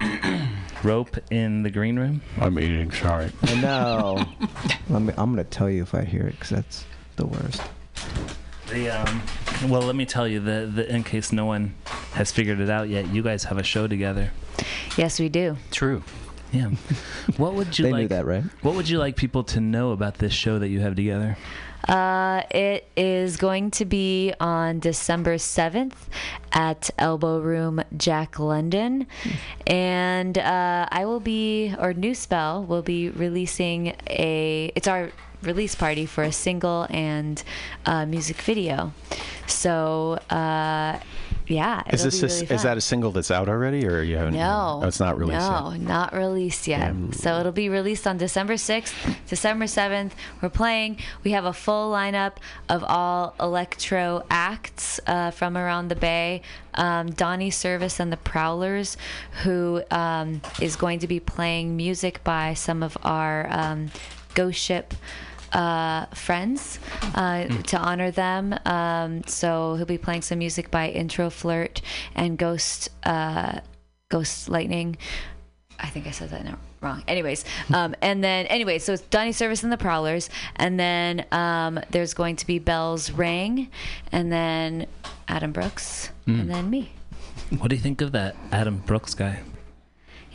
rope 0.84 1.16
in 1.30 1.62
the 1.62 1.70
green 1.70 1.98
room. 1.98 2.20
I'm 2.40 2.58
eating. 2.60 2.92
Sorry. 2.92 3.30
I 3.42 3.60
know. 3.60 4.24
Let 4.88 5.02
me, 5.02 5.12
I'm 5.16 5.34
going 5.34 5.44
to 5.44 5.50
tell 5.50 5.68
you 5.70 5.82
if 5.82 5.94
I 5.94 6.04
hear 6.04 6.22
it 6.26 6.32
because 6.32 6.50
that's 6.50 6.84
the 7.16 7.26
worst. 7.26 7.62
The 8.68 8.90
um, 8.90 9.22
well, 9.68 9.82
let 9.82 9.94
me 9.96 10.04
tell 10.06 10.26
you 10.26 10.40
the, 10.40 10.70
the 10.72 10.92
in 10.92 11.04
case 11.04 11.32
no 11.32 11.46
one 11.46 11.74
has 12.12 12.32
figured 12.32 12.60
it 12.60 12.68
out 12.70 12.88
yet, 12.88 13.08
you 13.08 13.22
guys 13.22 13.44
have 13.44 13.58
a 13.58 13.62
show 13.62 13.86
together. 13.86 14.32
Yes, 14.96 15.20
we 15.20 15.28
do. 15.28 15.56
True. 15.70 16.02
Yeah. 16.52 16.70
What 17.36 17.54
would 17.54 17.78
you 17.78 17.84
They 17.84 17.92
like? 17.92 18.00
knew 18.02 18.08
that, 18.08 18.26
right? 18.26 18.44
What 18.62 18.74
would 18.74 18.88
you 18.88 18.98
like 18.98 19.16
people 19.16 19.44
to 19.44 19.60
know 19.60 19.90
about 19.92 20.18
this 20.18 20.32
show 20.32 20.58
that 20.58 20.68
you 20.68 20.80
have 20.80 20.96
together? 20.96 21.36
Uh, 21.88 22.42
it 22.50 22.88
is 22.96 23.36
going 23.36 23.70
to 23.70 23.84
be 23.84 24.32
on 24.40 24.80
December 24.80 25.36
7th 25.36 25.92
at 26.52 26.90
Elbow 26.98 27.38
Room 27.40 27.80
Jack 27.96 28.40
London. 28.40 29.06
And 29.68 30.36
uh, 30.38 30.88
I 30.90 31.04
will 31.04 31.20
be, 31.20 31.74
or 31.78 31.94
New 31.94 32.14
Spell 32.14 32.64
will 32.64 32.82
be 32.82 33.10
releasing 33.10 33.94
a, 34.08 34.72
it's 34.74 34.88
our 34.88 35.10
release 35.46 35.74
party 35.74 36.06
for 36.06 36.24
a 36.24 36.32
single 36.32 36.86
and 36.90 37.42
uh, 37.84 38.06
music 38.06 38.36
video. 38.36 38.92
So, 39.46 40.18
uh, 40.30 40.98
yeah. 41.46 41.82
Is 41.90 42.02
this 42.02 42.22
a, 42.22 42.26
really 42.26 42.54
is 42.54 42.62
that 42.62 42.76
a 42.76 42.80
single 42.80 43.12
that's 43.12 43.30
out 43.30 43.48
already, 43.48 43.86
or 43.86 44.02
you 44.02 44.16
haven't? 44.16 44.34
No. 44.34 44.80
Oh, 44.82 44.86
it's 44.86 44.98
not 44.98 45.18
released 45.18 45.38
No, 45.38 45.70
yet. 45.70 45.80
not 45.80 46.12
released 46.12 46.66
yet. 46.66 46.94
So 47.12 47.38
it'll 47.38 47.52
be 47.52 47.68
released 47.68 48.06
on 48.06 48.16
December 48.16 48.54
6th, 48.54 48.92
December 49.28 49.66
7th. 49.66 50.12
We're 50.42 50.48
playing. 50.48 50.98
We 51.22 51.30
have 51.32 51.44
a 51.44 51.52
full 51.52 51.92
lineup 51.92 52.32
of 52.68 52.82
all 52.84 53.34
electro 53.38 54.24
acts 54.28 54.98
uh, 55.06 55.30
from 55.30 55.56
around 55.56 55.88
the 55.88 55.96
Bay. 55.96 56.42
Um, 56.74 57.10
Donnie 57.10 57.50
Service 57.50 58.00
and 58.00 58.12
the 58.12 58.18
Prowlers, 58.18 58.96
who 59.44 59.82
um, 59.90 60.42
is 60.60 60.76
going 60.76 60.98
to 60.98 61.06
be 61.06 61.20
playing 61.20 61.76
music 61.76 62.22
by 62.22 62.54
some 62.54 62.82
of 62.82 62.98
our 63.02 63.46
um, 63.50 63.90
Ghost 64.34 64.58
Ship 64.60 64.92
uh, 65.52 66.06
friends 66.06 66.78
uh, 67.14 67.46
to 67.46 67.78
honor 67.78 68.10
them. 68.10 68.54
Um, 68.64 69.22
so 69.26 69.74
he'll 69.76 69.86
be 69.86 69.98
playing 69.98 70.22
some 70.22 70.38
music 70.38 70.70
by 70.70 70.88
Intro 70.88 71.30
Flirt 71.30 71.80
and 72.14 72.36
Ghost 72.38 72.88
uh, 73.04 73.60
Ghost 74.08 74.48
Lightning. 74.48 74.96
I 75.78 75.88
think 75.88 76.06
I 76.06 76.10
said 76.10 76.30
that 76.30 76.46
wrong. 76.80 77.02
Anyways, 77.06 77.44
um, 77.74 77.94
and 78.00 78.24
then 78.24 78.46
anyway, 78.46 78.78
so 78.78 78.92
it's 78.94 79.02
Donnie 79.02 79.32
Service 79.32 79.62
and 79.62 79.70
the 79.72 79.76
Prowlers, 79.76 80.30
and 80.56 80.80
then 80.80 81.26
um, 81.32 81.78
there's 81.90 82.14
going 82.14 82.36
to 82.36 82.46
be 82.46 82.58
Bells 82.58 83.10
Ring, 83.10 83.68
and 84.12 84.32
then 84.32 84.86
Adam 85.28 85.52
Brooks, 85.52 86.10
Mm. 86.26 86.40
and 86.40 86.50
then 86.50 86.70
me. 86.70 86.90
What 87.58 87.68
do 87.70 87.76
you 87.76 87.82
think 87.82 88.00
of 88.00 88.10
that 88.12 88.34
Adam 88.50 88.78
Brooks 88.78 89.14
guy? 89.14 89.38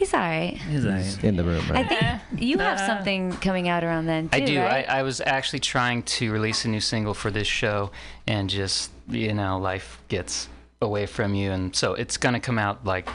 He's 0.01 0.15
all 0.15 0.19
right. 0.19 0.57
He's 0.67 0.83
like, 0.83 1.23
in 1.23 1.35
the 1.35 1.43
room, 1.43 1.63
Right? 1.69 1.85
I 1.85 1.87
think 1.87 2.01
uh, 2.03 2.17
you 2.35 2.57
have 2.57 2.79
uh, 2.79 2.87
something 2.87 3.33
coming 3.33 3.69
out 3.69 3.83
around 3.83 4.07
then 4.07 4.29
too, 4.29 4.35
I 4.35 4.39
do. 4.39 4.59
right? 4.59 4.89
I, 4.89 5.01
I 5.01 5.03
was 5.03 5.21
actually 5.21 5.59
trying 5.59 6.01
to 6.17 6.31
release 6.31 6.65
a 6.65 6.69
new 6.69 6.79
single 6.81 7.13
for 7.13 7.29
this 7.29 7.45
show, 7.45 7.91
and 8.25 8.49
just 8.49 8.89
you 9.07 9.31
know, 9.35 9.59
life 9.59 10.01
gets 10.07 10.49
away 10.81 11.05
from 11.05 11.35
you, 11.35 11.51
and 11.51 11.75
so 11.75 11.93
it's 11.93 12.17
gonna 12.17 12.39
come 12.39 12.57
out 12.57 12.83
like 12.83 13.07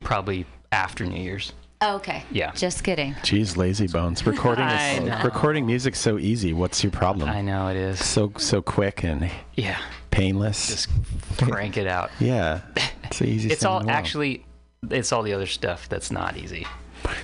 probably 0.00 0.44
after 0.72 1.06
New 1.06 1.22
Year's. 1.22 1.52
Oh, 1.80 1.94
okay. 1.96 2.24
Yeah. 2.32 2.50
Just 2.52 2.82
kidding. 2.82 3.14
Jeez, 3.22 3.56
lazy 3.56 3.86
bones. 3.86 4.26
Recording 4.26 4.64
I 4.64 4.94
is 4.94 5.24
recording 5.24 5.64
music's 5.64 6.00
so 6.00 6.18
easy. 6.18 6.52
What's 6.52 6.82
your 6.82 6.90
problem? 6.90 7.28
I 7.28 7.40
know 7.40 7.68
it 7.68 7.76
is. 7.76 8.04
So 8.04 8.32
so 8.36 8.60
quick 8.62 9.04
and 9.04 9.30
Yeah. 9.54 9.78
painless. 10.10 10.66
Just 10.66 10.88
crank 11.38 11.76
it 11.76 11.86
out. 11.86 12.10
yeah, 12.20 12.62
it's 13.04 13.20
the 13.20 13.26
easiest. 13.28 13.52
It's 13.52 13.62
thing 13.62 13.68
in 13.70 13.72
all 13.74 13.78
the 13.80 13.86
world. 13.86 13.96
actually, 13.96 14.44
it's 14.90 15.12
all 15.12 15.22
the 15.22 15.32
other 15.32 15.46
stuff 15.46 15.88
that's 15.88 16.10
not 16.10 16.36
easy. 16.36 16.66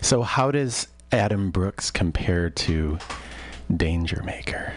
So 0.00 0.22
how 0.22 0.50
does 0.50 0.86
Adam 1.12 1.50
Brooks 1.50 1.90
compare 1.90 2.50
to 2.50 2.98
Danger 3.74 4.22
Maker? 4.24 4.72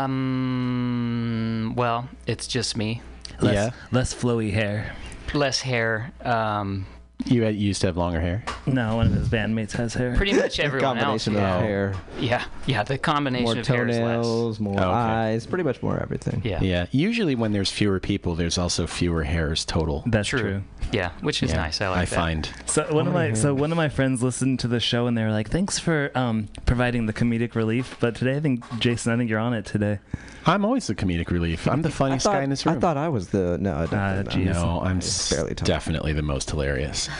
Um. 0.00 1.74
Well, 1.76 2.08
it's 2.26 2.46
just 2.46 2.76
me. 2.76 3.02
less, 3.40 3.54
Yeah. 3.54 3.70
less 3.92 4.12
flowy 4.14 4.52
hair. 4.52 4.92
Less 5.32 5.60
hair. 5.60 6.12
Um. 6.24 6.86
You 7.26 7.42
had, 7.42 7.54
you 7.54 7.68
used 7.68 7.80
to 7.82 7.86
have 7.88 7.96
longer 7.96 8.20
hair. 8.20 8.44
No, 8.66 8.96
one 8.96 9.06
of 9.06 9.12
his 9.14 9.28
bandmates 9.28 9.72
has 9.72 9.94
hair. 9.94 10.16
Pretty 10.16 10.32
much 10.32 10.58
everyone 10.60 10.98
else. 10.98 11.24
combination 11.24 11.34
yeah. 11.34 11.56
of 11.56 11.62
hair, 11.62 11.94
Yeah. 12.18 12.44
Yeah. 12.66 12.82
The 12.82 12.98
combination 12.98 13.44
more 13.44 13.58
of 13.58 13.66
hair 13.66 13.88
is 13.88 13.98
less. 13.98 14.24
toenails, 14.24 14.60
more 14.60 14.74
Oh, 14.78 14.82
okay. 14.82 14.90
eyes, 14.90 15.46
pretty 15.46 15.64
much 15.64 15.82
more 15.82 15.98
everything. 16.00 16.42
Yeah. 16.44 16.60
Yeah. 16.62 16.86
Usually 16.90 17.34
when 17.34 17.52
there's 17.52 17.70
fewer 17.70 18.00
people, 18.00 18.34
there's 18.34 18.58
also 18.58 18.86
fewer 18.86 19.22
hairs 19.24 19.64
total. 19.64 20.02
That's 20.06 20.28
True. 20.28 20.40
true. 20.40 20.62
Yeah. 20.92 21.10
Which 21.20 21.42
is 21.42 21.50
Yeah, 21.50 21.56
nice. 21.58 21.80
I 21.80 21.88
like 21.88 21.98
I 21.98 22.04
that. 22.06 22.14
find. 22.14 22.50
So 22.66 22.86
one 22.92 23.06
of 23.06 23.12
my 23.12 23.32
so 23.34 23.54
one 23.54 23.70
of 23.70 23.76
my 23.76 23.88
friends 23.88 24.22
listened 24.22 24.60
to 24.60 24.68
the 24.68 24.80
show 24.80 25.06
and 25.06 25.16
they 25.16 25.22
were 25.22 25.30
like, 25.30 25.50
"Thanks 25.50 25.78
for 25.78 26.10
um, 26.16 26.48
providing 26.66 27.06
the 27.06 27.12
comedic 27.12 27.54
relief." 27.54 27.96
But 28.00 28.14
today, 28.16 28.36
I 28.36 28.40
think 28.40 28.64
Jason, 28.80 29.12
I 29.12 29.16
think 29.16 29.30
you're 29.30 29.38
on 29.38 29.54
it 29.54 29.64
today. 29.66 29.98
I'm 30.46 30.64
always 30.64 30.86
the 30.86 30.94
comedic 30.94 31.30
relief. 31.30 31.66
I'm 31.68 31.82
the 31.82 31.90
funniest 31.90 32.24
thought, 32.24 32.34
guy 32.34 32.42
in 32.42 32.50
this 32.50 32.64
room. 32.64 32.76
I 32.76 32.80
thought 32.80 32.96
I 32.96 33.08
was 33.08 33.28
the 33.28 33.58
no. 33.58 33.74
I 33.76 33.86
definitely 33.86 34.44
geez. 34.44 34.54
not. 34.54 34.62
no, 34.62 34.80
I'm 34.82 34.98
It's 34.98 35.30
barely 35.32 35.50
s- 35.52 35.56
definitely 35.58 36.12
the 36.12 36.22
most 36.22 36.50
hilarious. 36.50 37.08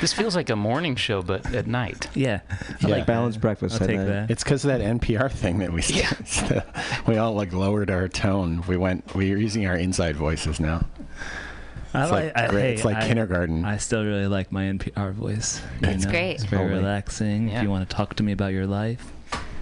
This 0.00 0.12
feels 0.12 0.34
like 0.34 0.50
a 0.50 0.56
morning 0.56 0.96
show, 0.96 1.22
but 1.22 1.54
at 1.54 1.68
night. 1.68 2.08
Yeah, 2.12 2.40
I 2.82 2.88
like 2.88 3.06
balanced 3.06 3.40
breakfast. 3.40 3.76
I'll 3.76 3.84
at 3.84 3.86
take 3.86 3.98
night. 3.98 4.06
that. 4.06 4.30
It's 4.32 4.42
because 4.42 4.64
of 4.64 4.70
that 4.76 4.80
NPR 4.80 5.30
thing 5.30 5.58
that 5.60 5.72
we 5.72 5.80
we 7.12 7.18
all 7.18 7.34
like 7.34 7.52
lowered 7.52 7.88
our 7.88 8.08
tone. 8.08 8.64
We 8.66 8.76
went. 8.76 9.14
We're 9.14 9.36
using 9.38 9.64
our 9.68 9.76
inside 9.76 10.16
voices 10.16 10.58
now. 10.58 10.86
I 11.94 12.02
It's 12.02 12.10
like 12.10 12.32
I- 12.36 12.48
great- 12.48 12.60
hey, 12.62 12.74
it's 12.74 12.84
like 12.84 12.96
I- 12.96 13.06
kindergarten. 13.06 13.64
I 13.64 13.76
still 13.76 14.04
really 14.04 14.26
like 14.26 14.50
my 14.50 14.64
NPR 14.64 15.12
voice. 15.12 15.62
you 15.80 15.88
It's 15.90 16.04
know? 16.04 16.10
great. 16.10 16.32
It's 16.32 16.44
very 16.46 16.62
Totally. 16.64 16.80
relaxing. 16.82 17.48
Yeah. 17.50 17.58
If 17.58 17.62
you 17.62 17.70
want 17.70 17.88
to 17.88 17.94
talk 17.94 18.14
to 18.16 18.24
me 18.24 18.32
about 18.32 18.52
your 18.52 18.66
life, 18.66 19.06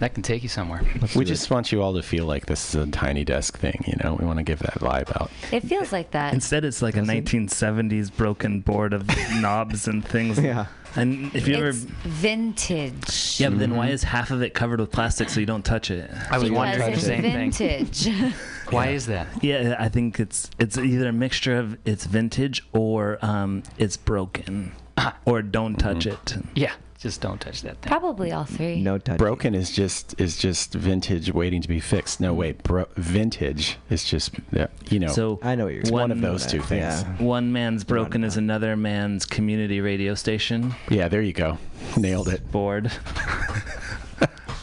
That 0.01 0.15
can 0.15 0.23
take 0.23 0.43
you 0.43 0.49
somewhere. 0.49 0.83
We 1.15 1.25
just 1.27 1.51
want 1.51 1.71
you 1.73 1.83
all 1.83 1.93
to 1.95 2.03
feel 2.03 2.25
like 2.25 2.47
this 2.47 2.75
is 2.75 2.89
a 2.89 2.91
tiny 2.91 3.23
desk 3.23 3.59
thing. 3.59 3.85
You 3.87 3.95
know, 4.03 4.15
we 4.15 4.25
want 4.25 4.39
to 4.39 4.43
give 4.43 4.59
that 4.61 4.75
vibe 4.81 5.15
out. 5.21 5.31
It 5.53 5.61
feels 5.63 5.93
like 5.93 6.11
that. 6.13 6.33
instead 6.33 6.65
it's 6.65 6.81
like 6.81 6.97
a 6.97 7.01
1970s 7.01 8.11
broken 8.17 8.61
board 8.61 8.95
of 8.95 9.07
knobs 9.35 9.87
and 9.87 10.03
things. 10.03 10.39
Yeah. 10.39 10.67
And 10.97 11.35
if 11.37 11.47
you 11.47 11.55
ever, 11.55 11.73
vintage. 11.73 13.39
yeah, 13.39 13.51
but 13.51 13.59
then 13.59 13.77
why 13.77 13.89
is 13.89 14.03
half 14.03 14.31
of 14.31 14.43
it 14.43 14.55
covered 14.55 14.81
with 14.81 14.91
plastic 14.91 15.29
so 15.29 15.39
you 15.39 15.47
don't 15.47 15.65
touch 15.65 15.91
it? 15.91 16.11
I 16.31 16.39
was 16.39 16.49
because 16.49 16.51
wondering 16.51 16.87
the 16.87 16.93
it's 16.93 17.03
same 17.05 17.23
thing. 17.23 17.51
vintage. 17.53 18.09
Why 18.71 18.89
is 18.89 19.07
that? 19.07 19.27
Yeah, 19.43 19.75
I 19.81 19.89
think 19.89 20.21
it's 20.21 20.49
it's 20.61 20.79
either 20.79 21.09
a 21.09 21.13
mixture 21.13 21.57
of 21.59 21.77
it's 21.85 22.07
vintage 22.07 22.65
or 22.73 23.19
um, 23.21 23.65
it's 23.79 23.97
broken 23.97 24.73
or 25.25 25.43
don't 25.43 25.75
touch 25.77 26.07
it. 26.07 26.37
Yeah. 26.55 26.73
Just 27.01 27.23
don't 27.23 27.41
touch 27.41 27.63
that 27.63 27.79
thing. 27.81 27.89
Probably 27.91 28.31
all 28.31 28.45
three. 28.45 28.83
No 28.83 28.99
touch. 28.99 29.17
Broken 29.17 29.55
is 29.55 29.71
just 29.71 30.21
is 30.21 30.37
just 30.37 30.75
vintage 30.75 31.33
waiting 31.33 31.63
to 31.63 31.69
be 31.69 31.81
fixed. 31.81 32.21
No, 32.21 32.35
wait, 32.35 32.63
bro- 32.63 32.89
vintage 32.97 33.79
is 33.89 34.05
just 34.05 34.35
yeah, 34.53 34.67
you 34.91 34.99
know. 35.01 35.09
So 35.09 35.39
I 35.43 35.55
know 35.55 35.65
what 35.65 35.73
you're 35.73 35.81
it's 35.81 35.89
saying. 35.89 35.99
one 35.99 36.13
of 36.13 36.21
those 36.21 36.45
two 36.47 36.61
things. 36.61 37.03
Yeah. 37.03 37.17
one 37.17 37.53
man's 37.53 37.85
broken 37.85 38.23
is 38.23 38.37
another 38.37 38.77
man's 38.77 39.25
community 39.25 39.81
radio 39.81 40.15
station 40.15 40.75
Yeah, 40.91 41.09
there 41.09 41.23
you 41.23 41.33
go. 41.33 41.57
Nailed 41.97 42.29
it. 42.29 42.51
board. 42.53 42.93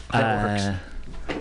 Uh, 0.10 0.20
that 0.22 0.44
works. 0.74 0.80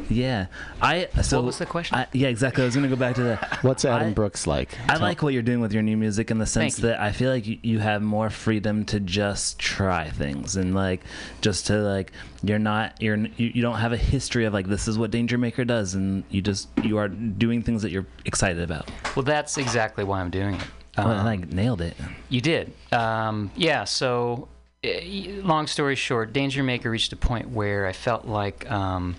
Yeah, 0.09 0.47
I. 0.81 1.09
So 1.23 1.41
was 1.43 1.59
the 1.59 1.67
question? 1.67 1.99
I, 1.99 2.07
yeah, 2.13 2.29
exactly. 2.29 2.63
I 2.63 2.67
was 2.67 2.75
gonna 2.77 2.89
go 2.89 2.97
back 2.97 3.17
to 3.17 3.23
that. 3.25 3.59
What's 3.63 3.85
Adam 3.85 4.09
I- 4.09 4.13
Brooks 4.13 4.47
like? 4.47 4.79
I 4.85 4.93
Tell- 4.95 5.01
like 5.01 5.23
what 5.23 5.33
you're 5.33 5.43
doing 5.43 5.61
with 5.61 5.73
your 5.73 5.83
new 5.83 5.97
music 5.97 6.31
in 6.31 6.39
the 6.39 6.47
sense 6.47 6.77
that 6.77 7.01
I 7.01 7.11
feel 7.13 7.31
like 7.31 7.47
you, 7.47 7.59
you 7.63 7.79
have 7.81 8.03
more 8.03 8.31
freedom 8.31 8.85
to 8.87 9.01
just 9.01 9.59
try 9.59 10.09
things 10.11 10.57
and 10.57 10.75
like 10.75 11.01
just 11.41 11.67
to 11.69 11.79
like 11.79 12.13
you're 12.43 12.59
not 12.61 13.01
you're 13.03 13.17
you, 13.17 13.51
you 13.55 13.63
don't 13.63 13.77
have 13.79 13.93
a 13.93 13.97
history 13.97 14.45
of 14.45 14.53
like 14.53 14.69
this 14.69 14.87
is 14.87 14.97
what 14.99 15.11
Danger 15.11 15.39
Maker 15.39 15.65
does 15.65 15.95
and 15.95 16.23
you 16.31 16.41
just 16.41 16.69
you 16.85 16.99
are 16.99 17.09
doing 17.09 17.63
things 17.63 17.83
that 17.83 17.91
you're 17.91 18.07
excited 18.25 18.63
about. 18.63 18.89
Well, 19.17 19.25
that's 19.25 19.59
exactly 19.59 20.05
why 20.05 20.21
I'm 20.21 20.31
doing 20.31 20.55
it. 20.55 20.65
Well, 20.97 21.09
I 21.09 21.19
Um, 21.19 21.25
like 21.27 21.53
nailed 21.53 21.81
it. 21.81 21.97
You 22.29 22.41
did. 22.41 22.73
Um, 22.93 23.51
yeah, 23.57 23.85
so 23.85 24.49
eh, 24.85 25.41
long 25.43 25.67
story 25.67 25.95
short, 25.97 26.33
Danger 26.33 26.63
Maker 26.63 26.91
reached 26.91 27.13
a 27.13 27.17
point 27.17 27.51
where 27.51 27.87
I 27.87 27.93
felt 27.93 28.25
like 28.27 28.71
um, 28.71 29.17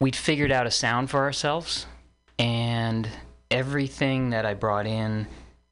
we'd 0.00 0.16
figured 0.16 0.50
out 0.50 0.66
a 0.66 0.70
sound 0.70 1.10
for 1.10 1.20
ourselves, 1.20 1.86
and 2.38 3.08
everything 3.50 4.30
that 4.30 4.46
I 4.46 4.54
brought 4.54 4.86
in 4.86 5.26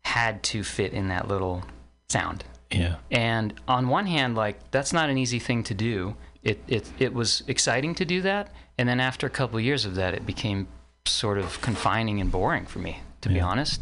had 0.05 0.43
to 0.45 0.63
fit 0.63 0.93
in 0.93 1.09
that 1.09 1.29
little 1.29 1.63
sound. 2.09 2.45
Yeah. 2.71 2.97
And 3.11 3.55
on 3.67 3.89
one 3.89 4.07
hand, 4.07 4.35
like 4.37 4.71
that's 4.71 4.93
not 4.93 5.09
an 5.09 5.19
easy 5.19 5.39
thing 5.39 5.63
to 5.65 5.75
do. 5.75 6.17
It 6.43 6.61
it 6.69 6.91
it 6.99 7.15
was 7.15 7.43
exciting 7.47 7.95
to 7.97 8.05
do 8.05 8.23
that, 8.23 8.51
and 8.77 8.89
then 8.89 9.01
after 9.01 9.27
a 9.27 9.31
couple 9.31 9.59
of 9.59 9.65
years 9.65 9.85
of 9.85 9.95
that, 9.97 10.15
it 10.15 10.27
became 10.27 10.69
sort 11.07 11.39
of 11.39 11.61
confining 11.63 12.21
and 12.21 12.31
boring 12.31 12.67
for 12.67 12.79
me, 12.81 13.01
to 13.23 13.31
be 13.31 13.41
honest. 13.41 13.81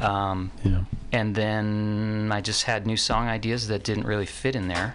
Um, 0.00 0.50
Yeah. 0.64 0.84
And 1.12 1.34
then 1.34 2.30
I 2.32 2.40
just 2.40 2.62
had 2.64 2.86
new 2.86 2.96
song 2.96 3.28
ideas 3.28 3.68
that 3.68 3.84
didn't 3.84 4.06
really 4.06 4.24
fit 4.24 4.56
in 4.56 4.68
there. 4.68 4.94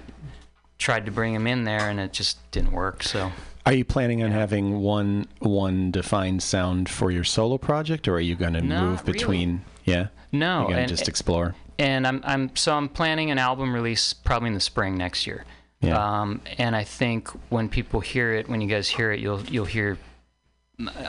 Tried 0.79 1.05
to 1.05 1.11
bring 1.11 1.35
them 1.35 1.45
in 1.45 1.63
there, 1.63 1.87
and 1.87 1.99
it 1.99 2.11
just 2.11 2.39
didn't 2.49 2.71
work. 2.71 3.03
So 3.03 3.31
Are 3.67 3.73
you 3.73 3.83
planning 3.85 4.23
on 4.23 4.31
having 4.31 4.79
one 4.79 5.27
one 5.39 5.91
defined 5.91 6.41
sound 6.41 6.87
for 6.87 7.11
your 7.11 7.23
solo 7.25 7.57
project, 7.57 8.07
or 8.07 8.15
are 8.15 8.19
you 8.21 8.35
going 8.35 8.53
to 8.53 8.61
Not 8.61 8.83
move 8.83 9.05
between? 9.05 9.63
Yeah. 9.83 10.07
No, 10.31 10.69
You're 10.69 10.79
and- 10.79 10.87
just 10.89 11.07
explore. 11.09 11.53
and 11.77 12.07
I'm 12.07 12.21
I'm 12.23 12.55
so 12.55 12.75
I'm 12.75 12.87
planning 12.87 13.29
an 13.29 13.37
album 13.37 13.73
release 13.73 14.13
probably 14.13 14.47
in 14.47 14.53
the 14.53 14.59
spring 14.61 14.97
next 14.97 15.27
year. 15.27 15.43
Yeah. 15.81 15.97
Um, 16.21 16.41
and 16.57 16.75
I 16.75 16.83
think 16.85 17.27
when 17.49 17.67
people 17.69 17.99
hear 17.99 18.33
it, 18.33 18.47
when 18.49 18.61
you 18.61 18.67
guys 18.69 18.87
hear 18.87 19.11
it, 19.11 19.19
you'll 19.19 19.41
you'll 19.43 19.65
hear 19.65 19.97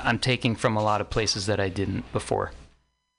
I'm 0.03 0.19
taking 0.19 0.57
from 0.57 0.77
a 0.77 0.83
lot 0.83 1.01
of 1.01 1.11
places 1.11 1.47
that 1.47 1.61
I 1.61 1.69
didn't 1.69 2.11
before. 2.13 2.51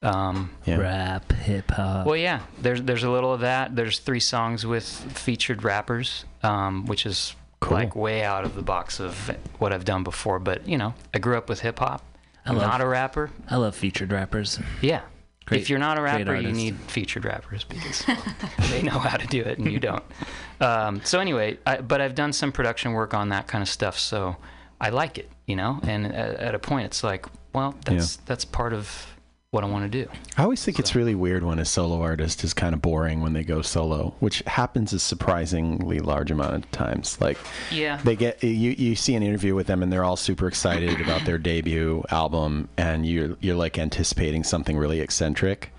Um, 0.02 0.52
Rap, 0.68 1.32
hip 1.32 1.72
hop. 1.72 2.06
well, 2.06 2.16
yeah, 2.18 2.42
there's 2.62 2.82
there's 2.84 3.04
a 3.04 3.10
little 3.10 3.34
of 3.34 3.40
that. 3.42 3.76
There's 3.76 4.00
three 4.00 4.20
songs 4.20 4.66
with 4.66 4.86
featured 4.86 5.64
rappers, 5.64 6.26
um, 6.44 6.86
which 6.86 7.06
is 7.06 7.36
like 7.70 7.96
way 7.96 8.24
out 8.24 8.46
of 8.46 8.56
the 8.56 8.62
box 8.62 9.00
of 9.00 9.30
what 9.60 9.74
I've 9.74 9.86
done 9.86 10.04
before. 10.04 10.40
But 10.40 10.68
you 10.68 10.78
know, 10.78 10.94
I 11.14 11.20
grew 11.20 11.38
up 11.38 11.50
with 11.50 11.60
hip 11.62 11.80
hop. 11.80 12.04
I 12.46 12.50
I'm 12.52 12.58
love- 12.58 12.68
not 12.68 12.82
a 12.82 12.88
rapper. 12.88 13.30
I 13.50 13.58
love 13.58 13.76
featured 13.76 14.12
rappers. 14.12 14.60
Yeah. 14.82 15.02
Great- 15.46 15.62
if 15.62 15.70
you're 15.70 15.80
not 15.80 15.98
a 15.98 16.02
rapper, 16.02 16.36
you 16.36 16.52
need 16.52 16.76
featured 16.88 17.26
rappers 17.26 17.64
because 17.64 18.06
they 18.70 18.84
know 18.84 19.00
how 19.00 19.18
to 19.18 19.26
do 19.28 19.42
it 19.42 19.58
and 19.58 19.72
you 19.72 19.80
don't. 19.80 20.04
Um, 20.62 21.00
so 21.06 21.22
anyway, 21.22 21.58
I, 21.66 21.78
but 21.80 22.02
I've 22.02 22.16
done 22.16 22.34
some 22.34 22.52
production 22.52 22.92
work 22.92 23.14
on 23.14 23.30
that 23.30 23.48
kind 23.48 23.62
of 23.62 23.70
stuff, 23.70 23.98
so 23.98 24.36
I 24.82 24.90
like 24.90 25.18
it, 25.18 25.30
you 25.46 25.56
know. 25.56 25.80
And 25.84 26.06
at, 26.08 26.36
at 26.36 26.54
a 26.54 26.60
point, 26.60 26.88
it's 26.88 27.02
like, 27.02 27.26
well, 27.54 27.76
that's 27.86 28.18
that's 28.26 28.44
part 28.44 28.74
of 28.74 29.08
what 29.52 29.64
I 29.64 29.68
want 29.68 29.92
to 29.92 30.04
do. 30.06 30.10
I 30.38 30.44
always 30.44 30.64
think 30.64 30.78
it's 30.78 30.94
really 30.94 31.16
weird 31.16 31.44
when 31.44 31.58
a 31.58 31.66
solo 31.66 32.02
artist 32.02 32.44
is 32.44 32.54
kind 32.54 32.76
of 32.76 32.84
boring 32.84 33.22
when 33.22 33.34
they 33.34 33.44
go 33.44 33.64
solo, 33.64 34.14
which 34.20 34.44
happens 34.46 34.94
a 34.94 35.00
surprisingly 35.00 36.00
large 36.00 36.30
amount 36.30 36.54
of 36.54 36.72
times. 36.72 37.20
Like, 37.20 37.38
Yeah. 37.72 37.98
they 38.04 38.16
get 38.16 38.44
you. 38.44 38.50
You 38.78 38.96
see 38.96 39.16
an 39.16 39.24
interview 39.24 39.56
with 39.56 39.66
them, 39.66 39.82
and 39.82 39.92
they're 39.92 40.04
all 40.04 40.18
super 40.18 40.48
excited 40.48 41.02
about 41.02 41.26
their 41.26 41.40
debut 41.40 42.04
album, 42.12 42.70
and 42.78 43.08
you're 43.08 43.38
you're 43.40 43.56
like 43.56 43.80
anticipating 43.80 44.44
something 44.44 44.78
really 44.78 45.00
eccentric, 45.00 45.74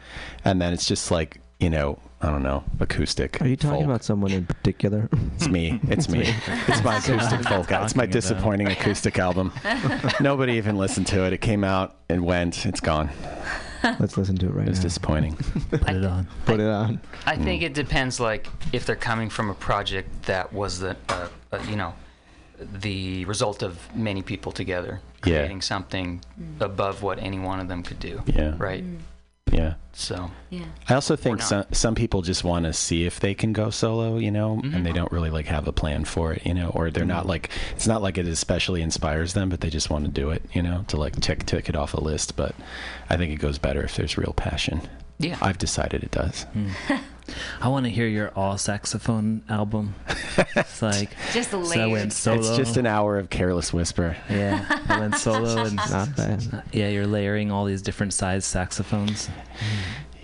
and 0.45 0.61
then 0.61 0.73
it's 0.73 0.87
just 0.87 1.11
like 1.13 1.41
you 1.61 1.71
know. 1.71 1.99
I 2.23 2.31
don't 2.31 2.43
know, 2.43 2.65
acoustic. 2.81 3.41
Are 3.41 3.49
you 3.49 3.57
talking 3.57 3.79
folk. 3.79 3.85
about 3.87 4.05
someone 4.05 4.31
in 4.33 4.45
particular? 4.45 5.09
It's 5.37 5.49
me. 5.49 5.81
It's 5.89 6.09
me. 6.09 6.35
It's 6.69 6.85
my 6.85 6.99
acoustic 6.99 7.43
folk. 7.45 7.71
It's 7.71 7.97
my 7.97 8.05
disappointing 8.05 8.67
acoustic 8.69 9.19
album. 9.19 9.53
Nobody 10.21 10.55
even 10.55 10.77
listened 10.77 11.07
to 11.09 11.25
it. 11.27 11.33
It 11.33 11.39
came 11.41 11.65
out 11.65 11.97
and 12.11 12.25
went. 12.27 12.67
It's 12.67 12.81
gone. 12.81 13.09
Let's 13.99 14.19
listen 14.19 14.37
to 14.37 14.47
it 14.47 14.53
right 14.53 14.69
It's 14.69 14.81
now. 14.81 14.85
It's 14.85 14.95
disappointing. 14.95 15.37
Put 15.71 15.89
it 15.89 16.05
on. 16.05 16.29
Put 16.45 16.61
it 16.61 16.69
on. 16.69 17.01
I 17.25 17.37
think 17.37 17.63
it 17.63 17.73
depends, 17.73 18.21
like 18.21 18.47
if 18.73 18.85
they're 18.85 18.97
coming 18.97 19.31
from 19.31 19.49
a 19.49 19.55
project 19.55 20.25
that 20.25 20.53
was 20.53 20.79
the, 20.81 20.97
uh, 21.09 21.29
uh, 21.53 21.59
you 21.71 21.77
know, 21.77 21.95
the 22.61 23.25
result 23.25 23.63
of 23.63 23.79
many 23.97 24.21
people 24.21 24.53
together 24.53 25.01
Yeah. 25.25 25.39
creating 25.39 25.63
something 25.63 26.21
above 26.61 27.03
what 27.03 27.19
any 27.19 27.39
one 27.39 27.59
of 27.61 27.69
them 27.69 27.83
could 27.83 27.99
do. 27.99 28.23
Yeah. 28.27 28.55
Right. 28.59 28.85
Yeah. 29.51 29.75
So. 29.93 30.31
Yeah. 30.51 30.65
I 30.89 30.95
also 30.95 31.17
think 31.17 31.43
some 31.43 31.65
some 31.73 31.95
people 31.95 32.23
just 32.23 32.45
want 32.45 32.65
to 32.65 32.73
see 32.73 33.05
if 33.05 33.21
they 33.21 33.35
can 33.35 33.53
go 33.53 33.71
solo, 33.71 34.17
you 34.19 34.31
know, 34.31 34.57
Mm-hmm. 34.63 34.75
and 34.75 34.87
they 34.87 34.93
don't 34.93 35.11
really 35.13 35.31
like 35.31 35.47
have 35.47 35.67
a 35.69 35.73
plan 35.73 36.05
for 36.05 36.33
it, 36.33 36.47
you 36.47 36.55
know, 36.55 36.71
or 36.75 36.91
they're 36.91 37.05
not 37.05 37.27
like 37.27 37.51
it's 37.75 37.87
not 37.87 38.01
like 38.03 38.17
it 38.17 38.27
especially 38.27 38.81
inspires 38.83 39.35
them, 39.35 39.49
but 39.49 39.61
they 39.61 39.71
just 39.71 39.91
want 39.91 40.05
to 40.05 40.11
do 40.11 40.31
it, 40.31 40.43
you 40.53 40.63
know, 40.63 40.85
to 40.89 40.97
like 40.97 41.19
tick 41.21 41.45
tick 41.47 41.69
it 41.69 41.77
off 41.77 41.95
a 41.95 42.01
list. 42.01 42.37
But 42.37 42.55
I 43.11 43.17
think 43.17 43.33
it 43.33 43.37
goes 43.41 43.59
better 43.59 43.83
if 43.83 43.97
there's 43.97 44.17
real 44.17 44.33
passion. 44.35 44.81
Yeah. 45.21 45.37
I've 45.43 45.59
decided 45.59 46.03
it 46.03 46.11
does. 46.11 46.45
Hmm. 46.45 46.71
I 47.61 47.69
want 47.69 47.85
to 47.85 47.91
hear 47.91 48.07
your 48.07 48.31
all 48.35 48.57
saxophone 48.59 49.43
album. 49.49 49.95
It's 50.57 50.83
like 50.83 51.11
Just 51.33 51.51
the 51.51 51.65
so 51.65 51.81
I 51.81 51.87
went 51.87 52.13
solo. 52.13 52.39
It's 52.39 52.57
just 52.57 52.77
an 52.77 52.87
hour 52.87 53.19
of 53.19 53.31
careless 53.31 53.73
whisper. 53.73 54.17
yeah. 54.29 54.65
I 54.89 54.99
went 54.99 55.17
solo 55.17 55.65
and 55.65 55.77
Not 55.91 56.17
bad. 56.17 56.49
Uh, 56.53 56.63
yeah, 56.73 56.89
you're 56.89 57.07
layering 57.07 57.53
all 57.53 57.67
these 57.67 57.83
different 57.83 58.15
size 58.15 58.45
saxophones. 58.45 59.29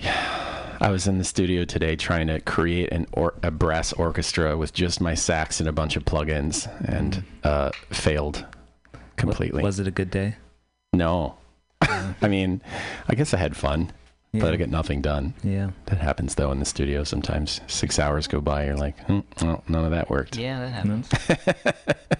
Yeah, 0.01 0.77
I 0.81 0.91
was 0.91 1.07
in 1.07 1.19
the 1.19 1.25
studio 1.25 1.65
today 1.65 1.95
trying 1.95 2.27
to 2.29 2.41
create 2.41 2.91
an 2.91 3.07
or- 3.13 3.35
a 3.43 3.51
brass 3.51 3.93
orchestra 3.93 4.57
with 4.57 4.73
just 4.73 5.01
my 5.01 5.15
sax 5.15 5.61
and 5.61 5.69
a 5.69 5.73
bunch 5.73 5.97
of 5.97 6.05
plugins, 6.05 6.69
and 6.89 7.17
hmm. 7.17 7.23
uh, 7.45 7.71
failed 7.91 8.47
completely. 9.17 9.63
Was 9.63 9.79
it 9.79 9.87
a 9.87 9.93
good 9.93 10.11
day? 10.11 10.37
No. 10.93 11.37
I 11.83 12.29
mean, 12.29 12.63
I 13.09 13.15
guess 13.15 13.35
I 13.35 13.37
had 13.37 13.57
fun, 13.57 13.93
but 14.41 14.53
I 14.53 14.57
get 14.57 14.71
nothing 14.71 15.01
done. 15.03 15.35
Yeah. 15.43 15.71
That 15.87 15.99
happens 15.99 16.35
though 16.35 16.51
in 16.53 16.59
the 16.59 16.65
studio. 16.65 17.05
Sometimes 17.05 17.61
six 17.67 17.99
hours 17.99 18.27
go 18.27 18.41
by, 18.41 18.67
you're 18.67 18.77
like, 18.77 18.99
hmm, 19.07 19.21
well, 19.43 19.63
none 19.69 19.85
of 19.85 19.91
that 19.93 20.11
worked. 20.11 20.37
Yeah, 20.37 20.61
that 20.61 20.69
happens. 20.71 21.09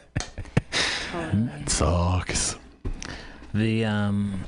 It 1.19 1.71
sucks. 1.71 2.57
The 3.55 3.85
um, 3.87 4.45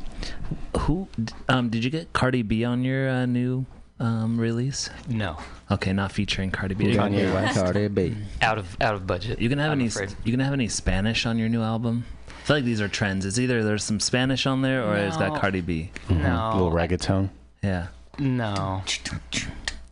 who 0.81 1.09
um, 1.49 1.71
did 1.71 1.83
you 1.85 1.91
get 1.91 2.13
Cardi 2.13 2.43
B 2.43 2.65
on 2.65 2.85
your 2.85 3.09
uh, 3.09 3.27
new 3.27 3.65
um 4.01 4.39
release? 4.39 4.91
No. 5.09 5.39
Okay, 5.71 5.93
not 5.93 6.13
featuring 6.13 6.51
Cardi 6.51 6.75
B. 6.75 6.87
Kanye 6.87 7.33
West. 7.33 7.59
Cardi 7.59 7.89
B. 7.89 8.17
Out 8.43 8.59
of 8.59 8.77
out 8.81 8.95
of 8.95 9.07
budget. 9.07 9.41
You 9.41 9.49
gonna 9.49 9.63
have 9.63 9.73
I'm 9.73 9.79
any? 9.81 9.89
afraid. 9.89 10.15
You 10.25 10.33
gonna 10.33 10.45
have 10.45 10.53
any 10.53 10.69
Spanish 10.69 11.25
on 11.27 11.39
your 11.39 11.49
new 11.49 11.63
album? 11.63 12.05
I 12.29 12.33
feel 12.49 12.57
like 12.57 12.65
these 12.65 12.81
are 12.81 12.89
trends. 12.89 13.25
It's 13.27 13.39
either 13.39 13.63
there's 13.63 13.85
some 13.85 14.01
Spanish 14.01 14.47
on 14.47 14.63
there 14.63 14.85
or 14.85 14.97
it's 14.97 15.17
got 15.17 15.41
Cardi 15.41 15.61
B. 15.61 15.91
No. 16.09 16.51
A 16.53 16.55
little 16.55 16.73
reggaeton. 16.73 17.31
Yeah, 17.63 17.89
No. 18.19 18.83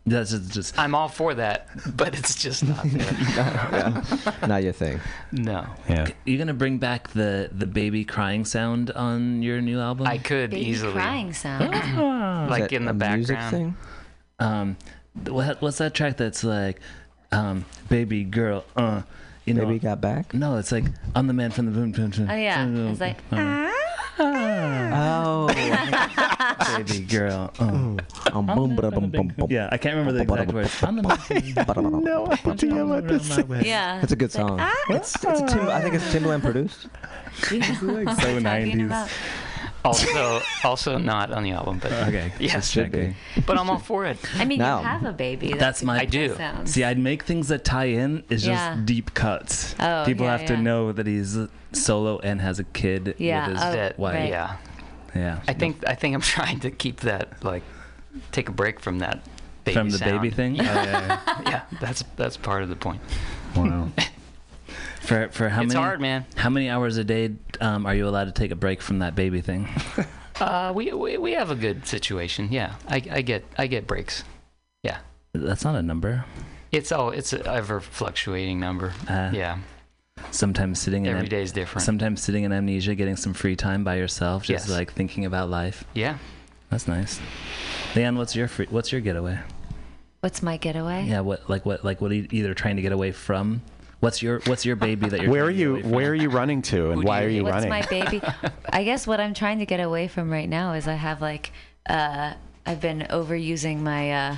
that's 0.06 0.30
just, 0.30 0.52
just 0.52 0.78
I'm 0.78 0.94
all 0.94 1.08
for 1.08 1.34
that, 1.34 1.68
but 1.96 2.16
it's 2.16 2.34
just 2.36 2.64
not 2.64 2.82
there. 2.84 3.12
yeah. 3.34 4.02
Not 4.46 4.62
your 4.62 4.72
thing. 4.72 5.00
No. 5.32 5.66
Yeah. 5.88 6.08
you 6.24 6.38
gonna 6.38 6.54
bring 6.54 6.78
back 6.78 7.08
the 7.10 7.50
the 7.52 7.66
baby 7.66 8.04
crying 8.04 8.44
sound 8.44 8.90
on 8.92 9.42
your 9.42 9.60
new 9.60 9.80
album? 9.80 10.06
I 10.06 10.18
could 10.18 10.54
easily. 10.54 10.60
Baby 10.64 10.70
easily. 10.70 10.92
crying 10.92 11.32
sound. 11.32 12.48
Like 12.50 12.72
in 12.72 12.84
the 12.84 12.90
a 12.92 12.94
music 12.94 13.36
background. 13.36 13.50
thing? 13.50 13.76
um, 14.38 14.76
what, 15.28 15.60
what's 15.62 15.78
that 15.78 15.94
track 15.94 16.18
that's 16.18 16.44
like, 16.44 16.78
um, 17.32 17.64
baby 17.88 18.22
girl, 18.22 18.64
uh, 18.76 19.02
you 19.46 19.54
know? 19.54 19.64
Baby 19.66 19.78
got 19.78 20.00
back. 20.00 20.34
No, 20.34 20.56
it's 20.58 20.72
like 20.72 20.84
I'm 21.14 21.26
the 21.26 21.32
man 21.32 21.50
from 21.50 21.66
the 21.66 21.72
boom 21.72 21.92
boom 21.92 22.10
boom. 22.10 22.28
Oh 22.30 22.34
yeah, 22.34 22.66
it's 22.90 23.00
like 23.00 23.16
uh, 23.32 23.70
Oh. 24.18 25.46
baby 26.76 27.00
girl. 27.04 27.52
Uh. 27.58 27.96
Um, 28.32 28.46
boom, 28.46 28.76
ba 28.76 28.90
boom, 28.90 29.10
boom, 29.10 29.28
boom. 29.36 29.46
Yeah, 29.50 29.68
I 29.70 29.76
can't 29.78 29.94
remember 29.96 30.12
the 30.12 30.22
exact 30.22 30.52
words. 30.52 30.82
I'm 30.82 30.96
the 30.96 31.02
man 31.02 31.18
from 31.18 31.36
the 31.92 32.00
No 32.00 32.26
idea 32.26 32.84
what 32.86 33.06
this 33.08 33.30
is. 33.38 33.44
yeah. 33.66 34.00
That's 34.00 34.12
a 34.12 34.16
good 34.16 34.32
song. 34.32 34.60
It's, 34.88 35.14
it's 35.16 35.24
a 35.24 35.46
Tim, 35.46 35.68
I 35.68 35.80
think 35.82 35.94
it's 35.94 36.04
Timbaland 36.12 36.42
produced. 36.42 36.82
so 37.36 37.58
Talking 37.60 38.40
90s. 38.42 39.10
About- 39.86 40.22
Also, 40.32 40.42
also 40.64 40.98
not 40.98 41.30
on 41.32 41.42
the 41.44 41.52
album, 41.52 41.78
but 41.78 41.92
Okay, 41.92 42.32
Yes, 42.38 42.52
just 42.52 42.72
Should 42.72 42.92
be. 42.92 43.14
but 43.46 43.58
I'm 43.58 43.68
all 43.70 43.78
for 43.78 44.04
it. 44.04 44.18
I 44.36 44.44
mean, 44.44 44.58
Now. 44.58 44.80
you 44.80 44.86
have 44.86 45.04
a 45.04 45.12
baby. 45.12 45.52
That's 45.52 45.82
my- 45.82 45.98
a 45.98 46.02
I 46.02 46.04
do. 46.04 46.34
sound. 46.36 46.68
See, 46.68 46.84
I'd 46.84 46.98
make 46.98 47.22
things 47.24 47.48
that 47.48 47.64
tie 47.64 47.86
in. 47.86 48.22
It's 48.28 48.42
just 48.42 48.46
Yeah. 48.62 48.78
deep 48.84 49.14
cuts. 49.14 49.74
Oh, 49.80 50.04
People 50.06 50.26
yeah, 50.26 50.36
have 50.36 50.46
to 50.46 50.54
yeah. 50.54 50.60
know 50.60 50.92
that 50.92 51.06
he's 51.06 51.38
solo 51.72 52.18
and 52.20 52.40
has 52.40 52.58
a 52.58 52.64
kid 52.64 53.14
Yeah, 53.18 53.48
with 53.48 53.56
his 53.56 53.64
oh, 53.64 53.72
that 53.72 53.98
wife. 53.98 54.14
right. 54.14 54.28
yeah. 54.30 54.56
Yeah. 55.14 55.40
I 55.48 55.52
think 55.54 55.82
I 55.88 55.94
think 55.94 56.14
I'm 56.14 56.20
trying 56.36 56.60
to 56.60 56.70
keep 56.70 57.00
that 57.00 57.42
like 57.42 57.62
take 58.32 58.48
a 58.48 58.52
break 58.52 58.80
from 58.80 58.98
that 59.00 59.20
baby 59.64 59.74
From 59.74 59.90
the 59.90 59.98
baby 59.98 60.28
sound. 60.30 60.34
thing? 60.36 60.60
Oh, 60.60 60.64
yeah, 60.64 61.20
yeah, 61.46 61.62
that's 61.80 62.04
that's 62.16 62.36
part 62.36 62.62
of 62.62 62.68
the 62.68 62.76
point. 62.76 63.00
Wow. 63.54 63.88
For 65.06 65.28
for 65.28 65.48
how 65.48 65.62
It's 65.62 65.72
many? 65.74 65.84
hard, 65.84 66.00
man. 66.00 66.24
How 66.34 66.50
many 66.50 66.68
hours 66.68 66.96
a 66.96 67.04
day 67.04 67.32
um, 67.60 67.86
are 67.86 67.94
you 67.94 68.08
allowed 68.08 68.24
to 68.24 68.32
take 68.32 68.50
a 68.50 68.56
break 68.56 68.82
from 68.82 68.98
that 69.00 69.14
baby 69.14 69.40
thing? 69.40 69.68
Uh, 70.38 70.70
we, 70.74 70.92
we 70.92 71.16
we 71.16 71.32
have 71.32 71.50
a 71.50 71.54
good 71.54 71.86
situation. 71.86 72.48
Yeah, 72.50 72.74
I, 72.88 72.96
I 73.10 73.22
get 73.22 73.42
I 73.56 73.66
get 73.68 73.86
breaks. 73.86 74.22
Yeah, 74.82 74.98
That's 75.32 75.64
not 75.64 75.74
a 75.76 75.80
number. 75.82 76.26
it's 76.72 76.92
oh 76.92 77.08
it's 77.08 77.32
an 77.32 77.46
ever 77.46 77.80
fluctuating 77.80 78.60
number. 78.60 78.92
Uh, 79.08 79.30
yeah, 79.32 79.56
Sometimes 80.32 80.78
sitting 80.78 81.06
in 81.06 81.12
Every 81.12 81.22
am- 81.22 81.28
day's 81.30 81.52
different. 81.52 81.86
Sometimes 81.86 82.22
sitting 82.22 82.44
in 82.44 82.52
amnesia, 82.52 82.94
getting 82.94 83.16
some 83.16 83.32
free 83.32 83.56
time 83.56 83.82
by 83.82 83.94
yourself, 83.96 84.42
just 84.44 84.68
Yes. 84.68 84.76
like 84.76 84.92
thinking 84.92 85.24
about 85.24 85.48
life. 85.48 85.84
yeah. 85.94 86.18
That's 86.68 86.86
nice. 86.86 87.18
Leanne, 87.94 88.18
what's 88.18 88.36
your 88.36 88.46
free, 88.48 88.66
what's 88.68 88.92
your 88.92 89.00
getaway? 89.00 89.38
What's 90.20 90.42
my 90.42 90.58
getaway? 90.58 91.06
Yeah, 91.06 91.20
what 91.20 91.48
like 91.48 91.64
what 91.64 91.82
like 91.82 92.02
what 92.02 92.10
are 92.10 92.14
you 92.14 92.28
either 92.30 92.52
trying 92.52 92.76
to 92.76 92.82
get 92.82 92.92
away 92.92 93.10
from? 93.12 93.62
What's 94.00 94.22
your 94.22 94.40
what's 94.46 94.64
your 94.66 94.76
baby 94.76 95.08
that 95.08 95.22
you're 95.22 95.30
Where 95.30 95.44
are 95.44 95.50
trying 95.52 95.56
to 95.58 95.76
get 95.76 95.84
you? 95.86 95.90
Where 95.94 96.10
are 96.10 96.14
you 96.14 96.28
running 96.28 96.62
to, 96.62 96.90
and 96.90 97.02
why 97.02 97.24
are 97.24 97.28
you 97.28 97.44
What's 97.44 97.54
running? 97.54 97.70
my 97.70 97.82
baby? 97.86 98.20
I 98.70 98.84
guess 98.84 99.06
what 99.06 99.20
I'm 99.20 99.32
trying 99.34 99.58
to 99.60 99.66
get 99.66 99.80
away 99.80 100.06
from 100.08 100.30
right 100.30 100.48
now 100.48 100.74
is 100.74 100.86
I 100.86 100.94
have 100.94 101.20
like 101.22 101.50
uh, 101.88 102.34
I've 102.66 102.80
been 102.80 103.06
overusing 103.10 103.78
my 103.80 104.12
uh, 104.12 104.36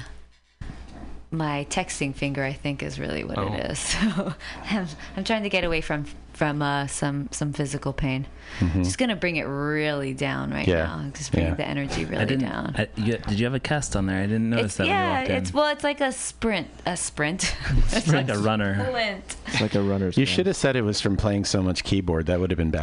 my 1.31 1.67
texting 1.71 2.15
finger. 2.15 2.45
I 2.45 2.53
think 2.53 2.83
is 2.83 2.99
really 3.01 3.25
what 3.25 3.39
Oh. 3.39 3.53
it 3.53 3.71
is. 3.71 3.79
So 3.99 4.35
I'm, 4.71 4.87
I'm 5.17 5.25
trying 5.25 5.43
to 5.43 5.49
get 5.51 5.65
away 5.65 5.81
from 5.81 6.07
from 6.39 6.63
uh, 6.63 6.87
some 6.87 7.29
some 7.33 7.53
physical 7.53 7.93
pain. 7.93 8.27
Mhm. 8.61 8.85
Just 8.85 8.97
gonna 8.97 9.17
bring 9.17 9.37
it 9.37 9.43
really 9.45 10.15
down 10.15 10.51
right 10.53 10.67
Yeah. 10.67 10.85
now. 10.87 11.11
Just 11.13 11.33
bring 11.33 11.47
Yeah. 11.47 11.55
the 11.55 11.67
energy 11.67 12.07
I 12.07 12.09
really 12.09 12.27
didn't. 12.27 12.49
down. 12.49 12.75
I, 12.79 12.89
you, 12.97 13.19
did 13.19 13.39
you 13.41 13.45
have 13.45 13.55
a 13.55 13.61
cast 13.61 13.97
on 13.97 14.07
there? 14.07 14.19
I 14.23 14.27
didn't 14.27 14.49
notice 14.51 14.67
It's, 14.67 14.77
that 14.77 14.85
when 14.85 14.91
you 14.93 14.97
yeah, 14.97 15.21
in. 15.25 15.31
it's 15.33 15.53
well, 15.53 15.67
it's 15.73 15.83
like 15.85 16.01
a 16.01 16.13
sprint, 16.13 16.69
a 16.87 16.97
sprint. 16.97 17.55
It's 17.93 18.07
like 18.13 18.29
a 18.31 18.39
runner. 18.51 18.87
Flint. 18.91 19.37
It's 19.49 19.61
like 19.61 19.75
a 19.75 19.83
runner's. 19.83 20.17
You 20.17 20.25
should 20.27 20.47
have 20.47 20.57
said 20.57 20.77
it 20.77 20.83
was 20.83 21.01
from 21.01 21.17
playing 21.17 21.45
so 21.45 21.61
much 21.63 21.83
keyboard. 21.85 22.27
That 22.27 22.39
would 22.41 22.51
have 22.51 22.59
been 22.59 22.71
badass. 22.73 22.79